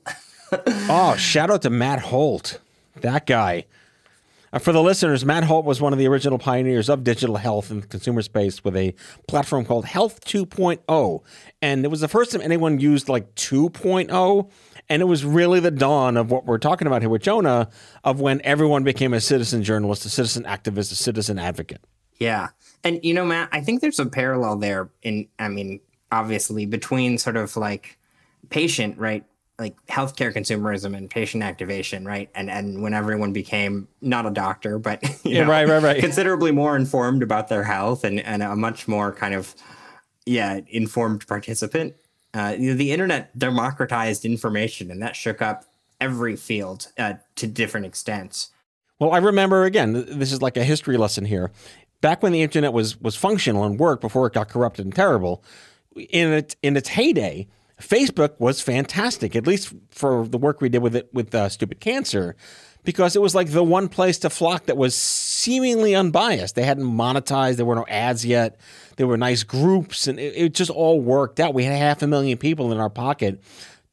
oh, 0.52 1.16
shout 1.16 1.52
out 1.52 1.62
to 1.62 1.70
Matt 1.70 2.00
Holt, 2.00 2.60
that 3.02 3.28
guy. 3.28 3.66
Uh, 4.54 4.60
for 4.60 4.72
the 4.72 4.82
listeners, 4.82 5.26
Matt 5.26 5.44
Holt 5.44 5.66
was 5.66 5.82
one 5.82 5.94
of 5.94 6.00
the 6.00 6.08
original 6.08 6.38
pioneers 6.38 6.88
of 6.88 7.04
digital 7.04 7.38
health 7.38 7.72
in 7.72 7.82
the 7.82 7.88
consumer 7.88 8.22
space 8.22 8.64
with 8.64 8.78
a 8.78 8.94
platform 9.28 9.66
called 9.66 9.86
Health 9.86 10.24
2.0. 10.26 11.24
And 11.62 11.84
it 11.84 11.88
was 11.88 12.02
the 12.02 12.08
first 12.08 12.32
time 12.32 12.42
anyone 12.42 12.80
used 12.80 13.10
like 13.10 13.34
2.0. 13.34 14.52
And 14.90 15.02
it 15.02 15.06
was 15.06 15.26
really 15.26 15.60
the 15.60 15.72
dawn 15.72 16.18
of 16.18 16.30
what 16.30 16.46
we're 16.46 16.60
talking 16.60 16.86
about 16.86 17.02
here 17.02 17.10
with 17.10 17.24
Jonah 17.24 17.70
of 18.04 18.22
when 18.22 18.42
everyone 18.44 18.84
became 18.84 19.14
a 19.14 19.22
citizen 19.22 19.64
journalist, 19.64 20.06
a 20.06 20.10
citizen 20.10 20.44
activist, 20.44 20.92
a 20.92 20.96
citizen 20.96 21.40
advocate. 21.40 21.82
Yeah. 22.20 22.50
And, 22.84 23.00
you 23.04 23.16
know, 23.16 23.26
Matt, 23.26 23.50
I 23.52 23.62
think 23.62 23.82
there's 23.82 24.00
a 24.00 24.06
parallel 24.06 24.58
there 24.58 24.92
in, 25.02 25.28
I 25.40 25.48
mean, 25.48 25.80
obviously 26.12 26.68
between 26.68 27.18
sort 27.18 27.38
of 27.38 27.58
like 27.58 27.98
patient, 28.50 29.00
right? 29.00 29.26
Like 29.64 29.78
healthcare 29.88 30.34
consumerism 30.34 30.96
and 30.96 31.10
patient 31.10 31.42
activation, 31.42 32.06
right? 32.06 32.30
And 32.36 32.50
and 32.50 32.84
when 32.84 32.94
everyone 32.94 33.32
became 33.32 33.88
not 34.02 34.26
a 34.26 34.30
doctor, 34.30 34.78
but 34.78 35.02
yeah, 35.24 35.44
know, 35.44 35.50
right, 35.50 35.68
right, 35.68 35.82
right, 35.82 36.00
considerably 36.00 36.52
more 36.52 36.76
informed 36.76 37.24
about 37.24 37.48
their 37.48 37.64
health 37.64 38.04
and 38.04 38.20
and 38.20 38.44
a 38.44 38.56
much 38.58 38.88
more 38.90 39.14
kind 39.14 39.34
of 39.34 39.56
yeah 40.26 40.60
informed 40.68 41.26
participant. 41.28 41.96
Uh, 42.34 42.56
you 42.60 42.72
know, 42.72 42.78
the 42.78 42.92
internet 42.92 43.38
democratized 43.40 44.26
information, 44.26 44.92
and 44.92 45.02
that 45.02 45.16
shook 45.16 45.42
up 45.42 45.64
every 46.02 46.36
field 46.36 46.88
uh, 46.98 47.14
to 47.36 47.48
different 47.48 47.86
extents. 47.86 48.50
Well, 49.00 49.14
I 49.14 49.20
remember 49.20 49.64
again. 49.64 49.94
This 49.94 50.34
is 50.34 50.42
like 50.42 50.58
a 50.58 50.64
history 50.64 50.98
lesson 50.98 51.24
here. 51.24 51.52
Back 52.02 52.22
when 52.22 52.34
the 52.34 52.42
internet 52.42 52.74
was 52.74 53.00
was 53.00 53.16
functional 53.16 53.64
and 53.64 53.80
worked 53.80 54.02
before 54.02 54.28
it 54.28 54.34
got 54.34 54.50
corrupted 54.50 54.86
and 54.86 54.94
terrible, 54.94 55.42
in 55.96 56.34
it 56.34 56.58
in 56.62 56.76
its 56.76 56.90
heyday 56.90 57.48
Facebook 57.82 58.40
was 58.40 58.62
fantastic, 58.62 59.36
at 59.36 59.48
least 59.48 59.74
for 59.90 60.28
the 60.28 60.38
work 60.38 60.62
we 60.62 60.70
did 60.70 60.82
with 60.82 60.96
it 60.96 61.14
with 61.14 61.34
uh, 61.34 61.50
Stupid 61.50 61.80
Cancer, 61.80 62.36
because 62.84 63.16
it 63.16 63.22
was 63.22 63.34
like 63.34 63.52
the 63.52 63.64
one 63.64 63.90
place 63.90 64.20
to 64.20 64.30
flock 64.30 64.66
that 64.66 64.78
was 64.78 64.96
seemingly 64.96 65.96
unbiased. 65.96 66.56
They 66.56 66.64
hadn't 66.64 66.86
monetized, 66.86 67.58
there 67.58 67.66
were 67.66 67.76
no 67.76 67.86
ads 67.88 68.26
yet. 68.26 68.60
There 68.96 69.08
were 69.08 69.18
nice 69.18 69.44
groups, 69.44 70.08
and 70.08 70.20
it, 70.20 70.36
it 70.36 70.54
just 70.54 70.70
all 70.70 71.02
worked 71.02 71.40
out. 71.40 71.54
We 71.54 71.64
had 71.64 71.76
half 71.76 72.02
a 72.04 72.08
million 72.08 72.38
people 72.38 72.72
in 72.72 72.80
our 72.80 72.90
pocket 72.90 73.42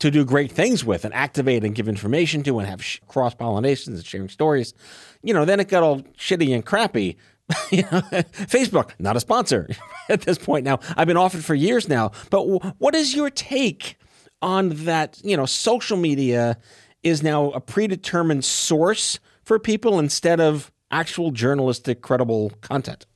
to 0.00 0.10
do 0.10 0.24
great 0.24 0.50
things 0.50 0.84
with 0.84 1.04
and 1.04 1.14
activate 1.14 1.62
and 1.62 1.74
give 1.74 1.88
information 1.88 2.42
to 2.42 2.58
and 2.58 2.68
have 2.68 2.82
sh- 2.84 3.00
cross 3.06 3.34
pollinations 3.34 3.88
and 3.88 4.04
sharing 4.04 4.28
stories. 4.28 4.74
You 5.22 5.34
know, 5.34 5.44
then 5.44 5.60
it 5.60 5.68
got 5.68 5.82
all 5.82 6.00
shitty 6.18 6.54
and 6.54 6.64
crappy. 6.64 7.16
Facebook, 7.70 8.92
not 8.98 9.16
a 9.16 9.20
sponsor 9.20 9.68
at 10.08 10.22
this 10.22 10.38
point 10.38 10.64
now. 10.64 10.80
I've 10.96 11.06
been 11.06 11.16
offered 11.16 11.44
for 11.44 11.54
years 11.54 11.88
now. 11.88 12.12
But 12.30 12.46
w- 12.46 12.74
what 12.78 12.94
is 12.94 13.14
your 13.14 13.30
take 13.30 13.96
on 14.42 14.70
that? 14.84 15.20
You 15.24 15.36
know, 15.36 15.46
social 15.46 15.96
media 15.96 16.56
is 17.02 17.22
now 17.22 17.50
a 17.50 17.60
predetermined 17.60 18.44
source 18.44 19.18
for 19.42 19.58
people 19.58 19.98
instead 19.98 20.40
of 20.40 20.70
actual 20.90 21.30
journalistic, 21.30 22.02
credible 22.02 22.50
content. 22.60 23.06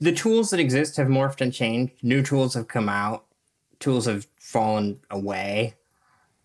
The 0.00 0.12
tools 0.12 0.50
that 0.50 0.60
exist 0.60 0.96
have 0.96 1.08
morphed 1.08 1.40
and 1.40 1.52
changed. 1.52 1.92
New 2.02 2.22
tools 2.22 2.54
have 2.54 2.68
come 2.68 2.88
out. 2.88 3.24
Tools 3.80 4.06
have 4.06 4.26
fallen 4.38 5.00
away. 5.10 5.74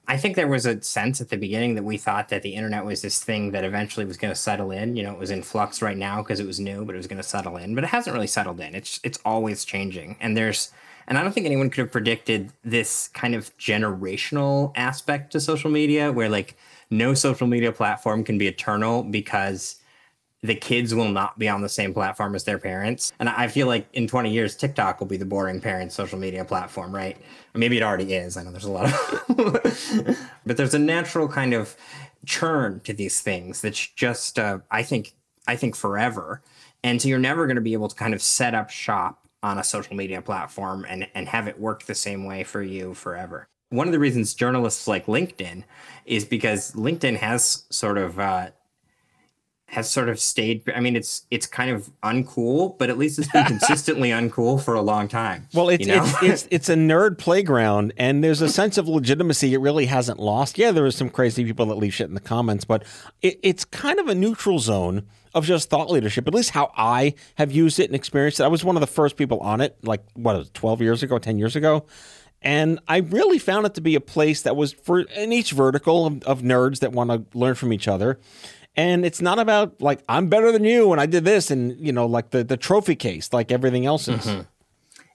I 0.08 0.18
think 0.18 0.36
there 0.36 0.48
was 0.48 0.66
a 0.66 0.82
sense 0.82 1.22
at 1.22 1.30
the 1.30 1.38
beginning 1.38 1.76
that 1.76 1.84
we 1.84 1.98
thought 1.98 2.28
that 2.30 2.42
the 2.42 2.56
internet 2.56 2.84
was 2.84 3.02
this 3.02 3.24
thing 3.24 3.52
that 3.52 3.64
eventually 3.64 4.06
was 4.06 4.18
going 4.18 4.34
to 4.34 4.40
settle 4.40 4.70
in. 4.72 4.98
You 4.98 5.04
know, 5.04 5.14
it 5.14 5.20
was 5.20 5.32
in 5.32 5.44
flux 5.44 5.82
right 5.82 5.98
now 5.98 6.22
because 6.22 6.42
it 6.42 6.48
was 6.48 6.60
new, 6.60 6.84
but 6.84 6.94
it 6.94 6.98
was 6.98 7.08
going 7.08 7.22
to 7.22 7.28
settle 7.28 7.56
in. 7.56 7.74
But 7.74 7.86
it 7.86 7.88
hasn't 7.88 8.14
really 8.14 8.28
settled 8.28 8.60
in. 8.60 8.76
It's 8.76 9.00
it's 9.04 9.20
always 9.24 9.64
changing, 9.64 10.18
and 10.20 10.36
there's 10.36 10.72
and 11.08 11.18
I 11.18 11.24
don't 11.24 11.34
think 11.34 11.46
anyone 11.46 11.70
could 11.70 11.82
have 11.82 11.92
predicted 11.92 12.52
this 12.64 13.10
kind 13.10 13.36
of 13.36 13.56
generational 13.58 14.72
aspect 14.76 15.32
to 15.34 15.40
social 15.40 15.70
media, 15.70 16.12
where 16.12 16.30
like 16.30 16.56
no 16.90 17.14
social 17.14 17.48
media 17.48 17.72
platform 17.72 18.24
can 18.24 18.38
be 18.38 18.48
eternal 18.48 19.04
because 19.04 19.78
the 20.44 20.54
kids 20.54 20.94
will 20.94 21.08
not 21.08 21.40
be 21.40 21.48
on 21.48 21.62
the 21.62 21.70
same 21.70 21.94
platform 21.94 22.36
as 22.36 22.44
their 22.44 22.60
parents. 22.60 23.14
And 23.20 23.30
I 23.30 23.48
feel 23.48 23.66
like 23.66 23.88
in 23.94 24.08
20 24.08 24.30
years, 24.30 24.58
TikTok 24.58 25.00
will 25.00 25.08
be 25.08 25.16
the 25.16 25.26
boring 25.26 25.62
parent 25.62 25.94
social 25.94 26.20
media 26.20 26.44
platform, 26.44 26.94
right? 26.94 27.18
Maybe 27.56 27.78
it 27.78 27.84
already 27.84 28.14
is. 28.14 28.36
I 28.36 28.44
know 28.44 28.52
there's 28.52 28.66
a 28.66 28.72
lot 28.72 28.92
of, 28.94 30.18
but 30.46 30.58
there's 30.58 30.74
a 30.74 30.80
natural 30.80 31.30
kind 31.30 31.54
of 31.54 31.78
churn 32.26 32.82
to 32.82 32.94
these 32.94 33.22
things 33.22 33.62
that's 33.62 33.88
just 33.88 34.38
uh, 34.38 34.60
I 34.70 34.84
think 34.84 35.14
I 35.48 35.56
think 35.56 35.76
forever. 35.76 36.42
And 36.84 37.02
so 37.02 37.08
you're 37.08 37.20
never 37.20 37.48
going 37.48 37.56
to 37.56 37.62
be 37.62 37.74
able 37.74 37.88
to 37.88 37.96
kind 37.96 38.14
of 38.14 38.22
set 38.22 38.54
up 38.54 38.70
shop 38.70 39.26
on 39.42 39.58
a 39.58 39.64
social 39.64 39.96
media 39.96 40.22
platform 40.22 40.86
and, 40.88 41.08
and 41.16 41.28
have 41.30 41.48
it 41.48 41.60
work 41.60 41.84
the 41.84 41.96
same 41.96 42.26
way 42.26 42.44
for 42.44 42.62
you 42.62 42.94
forever. 42.94 43.48
One 43.70 43.88
of 43.88 43.94
the 43.94 44.00
reasons 44.00 44.34
journalists 44.34 44.88
like 44.88 45.06
LinkedIn 45.06 45.64
is 46.06 46.26
because 46.26 46.74
LinkedIn 46.74 47.18
has 47.18 47.64
sort 47.70 47.98
of 47.98 48.20
uh, 48.20 48.50
has 49.68 49.90
sort 49.90 50.08
of 50.08 50.20
stayed. 50.20 50.64
I 50.76 50.80
mean, 50.80 50.96
it's 50.96 51.26
it's 51.32 51.48
kind 51.48 51.72
of 51.72 51.90
uncool, 52.04 52.78
but 52.78 52.90
at 52.90 52.98
least 52.98 53.18
it's 53.18 53.32
been 53.32 53.46
consistently 53.48 54.10
uncool 54.10 54.64
for 54.64 54.76
a 54.76 54.82
long 54.82 55.08
time. 55.08 55.48
Well, 55.54 55.70
it's, 55.70 55.88
you 55.88 55.96
know? 55.96 56.04
it's 56.04 56.24
it's 56.24 56.48
it's 56.52 56.70
a 56.70 56.76
nerd 56.76 57.18
playground, 57.18 57.94
and 57.98 58.24
there's 58.24 58.42
a 58.42 58.50
sense 58.50 58.78
of 58.78 58.88
legitimacy 58.88 59.54
it 59.54 59.60
really 59.60 59.88
hasn't 59.88 60.20
lost. 60.20 60.58
Yeah, 60.58 60.72
there 60.72 60.86
are 60.86 60.92
some 60.92 61.10
crazy 61.10 61.44
people 61.44 61.66
that 61.68 61.76
leave 61.76 61.94
shit 61.94 62.08
in 62.08 62.14
the 62.14 62.22
comments, 62.22 62.66
but 62.66 62.84
it, 63.22 63.40
it's 63.42 63.66
kind 63.66 64.00
of 64.00 64.08
a 64.08 64.16
neutral 64.16 64.60
zone 64.60 65.08
of 65.34 65.46
just 65.46 65.70
thought 65.70 65.90
leadership. 65.90 66.28
At 66.28 66.34
least 66.34 66.52
how 66.52 66.72
I 66.78 67.16
have 67.36 67.52
used 67.52 67.80
it 67.80 67.86
and 67.86 67.96
experienced 67.96 68.40
it. 68.40 68.44
I 68.44 68.48
was 68.48 68.64
one 68.64 68.76
of 68.76 68.82
the 68.82 68.88
first 68.88 69.18
people 69.18 69.40
on 69.40 69.62
it, 69.62 69.78
like 69.84 70.04
what 70.14 70.36
it, 70.36 70.54
12 70.54 70.82
years 70.82 71.04
ago, 71.04 71.18
10 71.18 71.40
years 71.40 71.56
ago. 71.56 71.86
And 72.44 72.80
I 72.88 72.98
really 72.98 73.40
found 73.40 73.66
it 73.66 73.74
to 73.76 73.82
be 73.82 73.96
a 73.96 74.02
place 74.02 74.42
that 74.42 74.56
was 74.56 74.74
for 74.74 75.00
in 75.00 75.32
each 75.32 75.52
vertical 75.52 76.06
of, 76.06 76.24
of 76.24 76.42
nerds 76.42 76.80
that 76.80 76.92
want 76.92 77.10
to 77.10 77.38
learn 77.38 77.56
from 77.56 77.72
each 77.72 77.88
other. 77.88 78.20
And 78.76 79.06
it's 79.06 79.22
not 79.22 79.38
about 79.40 79.82
like 79.82 80.04
I'm 80.10 80.30
better 80.30 80.52
than 80.52 80.64
you 80.64 80.92
and 80.92 81.00
I 81.00 81.06
did 81.06 81.26
this 81.26 81.52
and 81.52 81.78
you 81.80 81.92
know 81.92 82.06
like 82.08 82.32
the 82.32 82.44
the 82.44 82.58
trophy 82.58 82.96
case 82.96 83.32
like 83.32 83.52
everything 83.52 83.86
else 83.86 84.08
is. 84.08 84.26
Mm-hmm. 84.26 84.42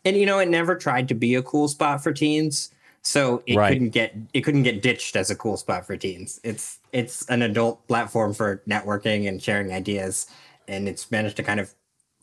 And 0.04 0.16
you 0.16 0.26
know, 0.26 0.38
it 0.38 0.48
never 0.48 0.76
tried 0.76 1.08
to 1.08 1.14
be 1.14 1.34
a 1.34 1.42
cool 1.42 1.66
spot 1.68 2.02
for 2.02 2.12
teens, 2.12 2.70
so 3.02 3.42
it 3.46 3.56
Right. 3.56 3.72
couldn't 3.72 3.90
get 3.90 4.14
it 4.32 4.42
couldn't 4.42 4.62
get 4.62 4.80
ditched 4.80 5.16
as 5.16 5.30
a 5.30 5.34
cool 5.34 5.56
spot 5.56 5.86
for 5.86 5.96
teens. 5.96 6.40
It's 6.44 6.78
it's 6.92 7.28
an 7.28 7.42
adult 7.42 7.86
platform 7.88 8.32
for 8.32 8.62
networking 8.68 9.28
and 9.28 9.42
sharing 9.42 9.72
ideas, 9.72 10.26
and 10.68 10.88
it's 10.88 11.10
managed 11.10 11.36
to 11.38 11.42
kind 11.42 11.58
of 11.58 11.74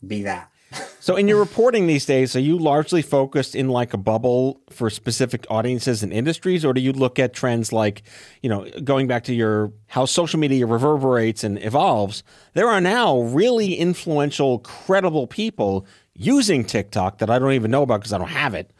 be 0.06 0.22
that. 0.22 0.50
So 1.00 1.14
in 1.14 1.28
your 1.28 1.38
reporting 1.38 1.86
these 1.86 2.04
days, 2.04 2.34
are 2.34 2.40
you 2.40 2.58
largely 2.58 3.00
focused 3.00 3.54
in 3.54 3.68
like 3.68 3.94
a 3.94 3.96
bubble 3.96 4.60
for 4.70 4.90
specific 4.90 5.46
audiences 5.48 6.02
and 6.02 6.12
industries, 6.12 6.64
or 6.64 6.74
do 6.74 6.80
you 6.80 6.92
look 6.92 7.20
at 7.20 7.32
trends 7.32 7.72
like, 7.72 8.02
you 8.42 8.50
know, 8.50 8.68
going 8.82 9.06
back 9.06 9.22
to 9.24 9.34
your 9.34 9.72
how 9.86 10.04
social 10.04 10.40
media 10.40 10.66
reverberates 10.66 11.44
and 11.44 11.62
evolves? 11.62 12.24
There 12.54 12.68
are 12.68 12.80
now 12.80 13.20
really 13.20 13.74
influential, 13.74 14.58
credible 14.58 15.28
people 15.28 15.86
using 16.14 16.64
TikTok 16.64 17.18
that 17.18 17.30
I 17.30 17.38
don't 17.38 17.52
even 17.52 17.70
know 17.70 17.82
about 17.82 18.00
because 18.00 18.12
I 18.12 18.18
don't 18.18 18.26
have 18.26 18.54
it. 18.54 18.72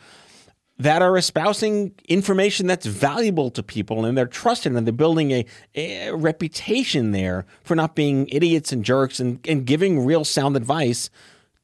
That 0.79 1.03
are 1.03 1.16
espousing 1.16 1.94
information 2.09 2.66
that's 2.66 2.87
valuable 2.87 3.51
to 3.53 3.62
people 3.62 4.05
and 4.05 4.18
they're 4.18 4.27
trusted 4.27 4.75
and 4.75 4.85
they're 4.85 4.92
building 4.92 5.31
a, 5.31 5.46
a 5.77 6.11
reputation 6.11 7.12
there 7.12 7.46
for 7.62 7.77
not 7.77 7.94
being 7.94 8.27
idiots 8.29 8.72
and 8.72 8.85
jerks 8.85 9.20
and, 9.20 9.38
and 9.46 9.64
giving 9.64 10.05
real 10.05 10.25
sound 10.25 10.57
advice 10.57 11.09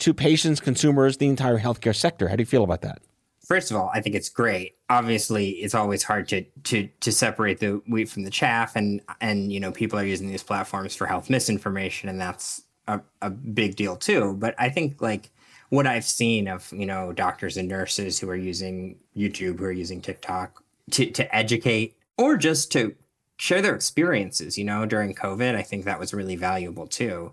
to 0.03 0.13
patients, 0.13 0.59
consumers, 0.59 1.19
the 1.19 1.29
entire 1.29 1.61
healthcare 1.61 1.95
sector. 1.95 2.27
How 2.27 2.35
do 2.35 2.43
you 2.43 2.47
feel 2.47 2.65
about 2.65 2.83
that? 2.83 3.01
First 3.47 3.71
of 3.71 3.77
all, 3.77 3.89
I 3.95 4.01
think 4.01 4.17
it's 4.17 4.29
great. 4.29 4.77
Obviously, 4.91 5.51
it's 5.51 5.75
always 5.75 6.03
hard 6.03 6.29
to 6.29 6.43
to 6.65 6.89
to 7.01 7.13
separate 7.13 7.61
the 7.61 7.81
wheat 7.89 8.09
from 8.09 8.25
the 8.25 8.31
chaff, 8.31 8.75
and 8.75 9.01
and 9.21 9.53
you 9.53 9.61
know 9.61 9.71
people 9.71 9.99
are 9.99 10.05
using 10.05 10.29
these 10.29 10.43
platforms 10.43 10.97
for 10.97 11.07
health 11.07 11.31
misinformation, 11.31 12.09
and 12.09 12.21
that's 12.21 12.63
a, 12.89 13.01
a 13.21 13.31
big 13.31 13.77
deal 13.77 13.97
too. 13.97 14.35
But 14.39 14.57
I 14.59 14.71
think 14.71 15.01
like 15.01 15.31
what 15.69 15.87
I've 15.87 16.05
seen 16.05 16.49
of 16.49 16.73
you 16.73 16.87
know 16.87 17.13
doctors 17.13 17.57
and 17.57 17.69
nurses 17.69 18.19
who 18.19 18.29
are 18.29 18.37
using 18.37 18.97
YouTube, 19.17 19.61
who 19.61 19.67
are 19.67 19.73
using 19.73 20.01
TikTok 20.01 20.65
to 20.93 21.07
to 21.11 21.35
educate 21.35 21.97
or 22.19 22.37
just 22.37 22.73
to 22.73 22.95
share 23.37 23.63
their 23.63 23.75
experiences, 23.75 24.59
you 24.59 24.65
know, 24.65 24.85
during 24.87 25.15
COVID, 25.15 25.55
I 25.57 25.63
think 25.63 25.85
that 25.85 25.99
was 25.99 26.15
really 26.15 26.37
valuable 26.37 26.87
too. 26.87 27.33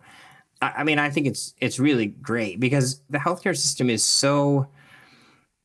I, 0.62 0.84
mean, 0.84 1.00
I 1.00 1.10
think 1.10 1.28
it's 1.28 1.54
it's 1.60 1.80
really 1.80 2.08
great 2.08 2.60
because 2.60 3.02
the 3.10 3.18
healthcare 3.18 3.56
system 3.56 3.90
is 3.90 4.04
so 4.04 4.68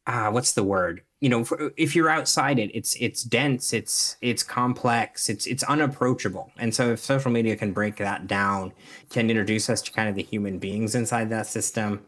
uh, 0.06 0.30
what's 0.30 0.52
the 0.52 0.62
word? 0.62 1.02
You 1.20 1.30
know, 1.30 1.46
if 1.76 1.96
you're 1.96 2.10
outside 2.10 2.58
it, 2.58 2.70
it's 2.74 2.94
it's 2.96 3.22
dense, 3.22 3.72
it's 3.72 4.16
it's 4.20 4.42
complex, 4.42 5.30
it's 5.30 5.46
it's 5.46 5.62
unapproachable. 5.62 6.52
And 6.58 6.74
so, 6.74 6.92
if 6.92 7.00
social 7.00 7.30
media 7.30 7.56
can 7.56 7.72
break 7.72 7.96
that 7.96 8.26
down, 8.26 8.72
can 9.08 9.30
introduce 9.30 9.70
us 9.70 9.80
to 9.82 9.92
kind 9.92 10.08
of 10.08 10.14
the 10.14 10.22
human 10.22 10.58
beings 10.58 10.94
inside 10.94 11.30
that 11.30 11.46
system, 11.46 12.04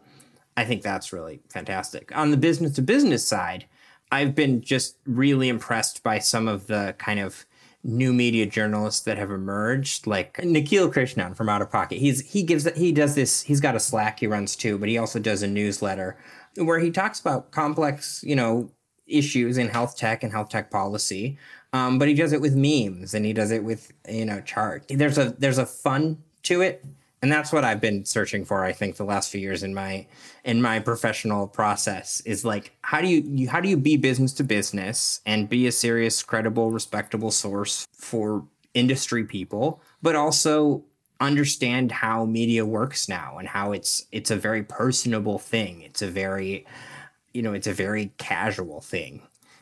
I 0.57 0.64
think 0.64 0.83
that's 0.83 1.12
really 1.12 1.40
fantastic. 1.49 2.14
On 2.14 2.31
the 2.31 2.37
business 2.37 2.72
to 2.72 2.83
business 2.83 3.27
side, 3.27 3.64
I've 4.12 4.35
been 4.35 4.61
just 4.61 4.99
really 5.07 5.49
impressed 5.49 6.03
by 6.03 6.18
some 6.18 6.46
of 6.46 6.66
the 6.66 6.94
kind 6.99 7.20
of 7.20 7.46
new 7.87 8.12
media 8.12 8.44
journalists 8.46 9.01
that 9.03 9.16
have 9.16 9.31
emerged, 9.31 10.07
like 10.07 10.42
Nikhil 10.44 10.90
Krishnan 10.90 11.37
from 11.37 11.49
Out 11.49 11.62
of 11.62 11.70
Pocket. 11.70 11.99
He's 11.99 12.20
he 12.33 12.42
gives 12.42 12.70
he 12.77 12.92
does 12.92 13.14
this. 13.14 13.42
He's 13.42 13.61
got 13.61 13.77
a 13.77 13.81
Slack 13.81 14.20
he 14.20 14.27
runs 14.27 14.57
too, 14.57 14.77
but 14.77 14.88
he 14.88 14.99
also 14.99 15.18
does 15.18 15.42
a 15.42 15.46
newsletter 15.46 16.18
where 16.57 16.81
he 16.81 16.90
talks 16.90 17.20
about 17.20 17.53
complex, 17.53 18.22
you 18.27 18.35
know, 18.35 18.70
issues 19.07 19.57
in 19.57 19.68
health 19.68 19.96
tech 19.96 20.22
and 20.22 20.33
health 20.33 20.49
tech 20.49 20.70
policy. 20.70 21.38
Um, 21.72 21.99
but 21.99 22.09
he 22.09 22.14
does 22.14 22.33
it 22.33 22.40
with 22.40 22.57
memes 22.57 23.14
and 23.14 23.25
he 23.25 23.33
does 23.33 23.51
it 23.51 23.62
with 23.62 23.92
you 24.09 24.25
know 24.25 24.40
chart. 24.40 24.85
There's 24.88 25.18
a 25.18 25.37
there's 25.38 25.59
a 25.59 25.66
fun 25.66 26.22
to 26.44 26.61
it, 26.61 26.85
and 27.27 27.33
that's 27.33 27.53
what 27.53 27.65
I've 27.65 27.81
been 27.81 28.05
searching 28.05 28.45
for. 28.45 28.65
I 28.65 28.73
think 28.73 28.95
the 28.95 29.05
last 29.05 29.33
few 29.33 29.41
years 29.41 29.65
in 29.65 29.75
my 29.75 30.07
in 30.45 30.62
my 30.62 30.79
professional 30.79 31.49
process 31.49 32.21
is 32.21 32.45
like 32.45 32.71
how 32.83 33.01
do 33.01 33.09
you, 33.09 33.21
you 33.27 33.49
how 33.49 33.61
do 33.61 33.69
you 33.69 33.77
be 33.77 33.97
business 33.97 34.33
to 34.35 34.45
business 34.45 35.23
and 35.27 35.49
be 35.49 35.67
a 35.67 35.73
serious, 35.73 36.23
credible, 36.23 36.71
respectable 36.71 37.33
source 37.33 37.85
for 37.93 38.45
industry 38.75 39.25
people, 39.25 39.83
but 40.03 40.15
also 40.15 40.85
understand 41.19 41.91
how 41.91 42.27
media 42.27 42.65
works 42.65 43.09
now 43.09 43.39
and 43.39 43.49
how 43.49 43.73
it's 43.73 44.07
it's 44.12 44.31
a 44.31 44.37
very 44.37 44.62
personable 44.62 45.41
thing. 45.41 45.83
It's 45.83 46.03
a 46.03 46.09
very 46.09 46.65
you 47.33 47.43
know, 47.43 47.55
it's 47.55 47.67
a 47.67 47.73
very 47.73 48.12
casual 48.19 48.81
thing. 48.83 49.21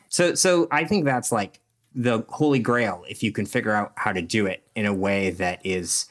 So 0.09 0.35
so 0.35 0.67
I 0.69 0.83
think 0.83 1.03
that's 1.03 1.31
like 1.31 1.61
the 1.95 2.23
holy 2.29 2.59
grail 2.59 3.05
if 3.09 3.23
you 3.23 3.31
can 3.31 3.47
figure 3.47 3.71
out 3.71 3.91
how 3.95 4.11
to 4.11 4.21
do 4.21 4.45
it 4.45 4.61
in 4.75 4.85
a 4.85 4.93
way 4.93 5.31
that 5.31 5.65
is 5.65 6.05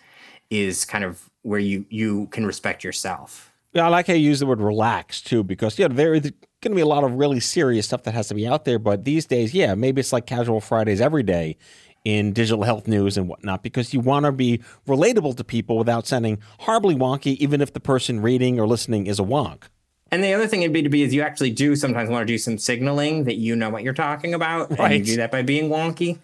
is 0.51 0.85
kind 0.85 1.05
of 1.05 1.31
where 1.45 1.61
you 1.61 1.87
you 1.89 2.27
can 2.33 2.45
respect 2.45 2.83
yourself. 2.83 3.53
Yeah, 3.73 3.87
I 3.87 3.89
like 3.89 4.07
how 4.07 4.15
you 4.15 4.29
use 4.29 4.41
the 4.41 4.47
word 4.47 4.61
relax 4.61 5.21
too, 5.21 5.43
because 5.43 5.79
yeah, 5.79 5.89
there 5.89 6.15
is 6.15 6.23
going 6.23 6.73
to 6.73 6.75
be 6.75 6.81
a 6.81 6.87
lot 6.87 7.05
of 7.05 7.15
really 7.15 7.41
serious 7.41 7.87
stuff 7.87 8.05
that 8.05 8.15
has 8.15 8.29
to 8.29 8.35
be 8.35 8.47
out 8.47 8.65
there. 8.65 8.79
But 8.79 9.05
these 9.05 9.27
days, 9.27 9.53
yeah, 9.53 9.75
maybe 9.75 10.01
it's 10.01 10.13
like 10.13 10.27
casual 10.27 10.61
Fridays 10.61 11.01
every 11.01 11.23
day 11.23 11.57
in 12.05 12.33
digital 12.33 12.65
health 12.65 12.87
news 12.87 13.17
and 13.17 13.29
whatnot, 13.29 13.63
because 13.63 13.93
you 13.93 14.01
want 14.01 14.27
to 14.27 14.33
be 14.33 14.61
relatable 14.87 15.37
to 15.37 15.45
people 15.45 15.79
without 15.79 16.07
sounding 16.07 16.39
horribly 16.61 16.95
wonky, 16.95 17.37
even 17.39 17.61
if 17.61 17.73
the 17.73 17.81
person 17.81 18.21
reading 18.21 18.61
or 18.61 18.67
listening 18.67 19.07
is 19.07 19.19
a 19.19 19.23
wonk. 19.23 19.65
And 20.13 20.23
the 20.23 20.33
other 20.33 20.47
thing 20.47 20.63
in 20.63 20.73
B2B 20.73 21.05
is 21.05 21.13
you 21.13 21.23
actually 21.23 21.51
do 21.51 21.75
sometimes 21.75 22.09
want 22.09 22.23
to 22.23 22.33
do 22.33 22.39
some 22.39 22.59
signaling 22.59 23.25
that 23.25 23.37
you 23.37 23.57
know 23.57 23.71
what 23.71 23.83
you're 23.83 23.95
talking 23.95 24.35
about. 24.35 24.71
And 24.79 24.95
you 24.95 25.05
do 25.05 25.17
that 25.17 25.33
by 25.33 25.43
being 25.43 25.69
wonky. 25.69 26.19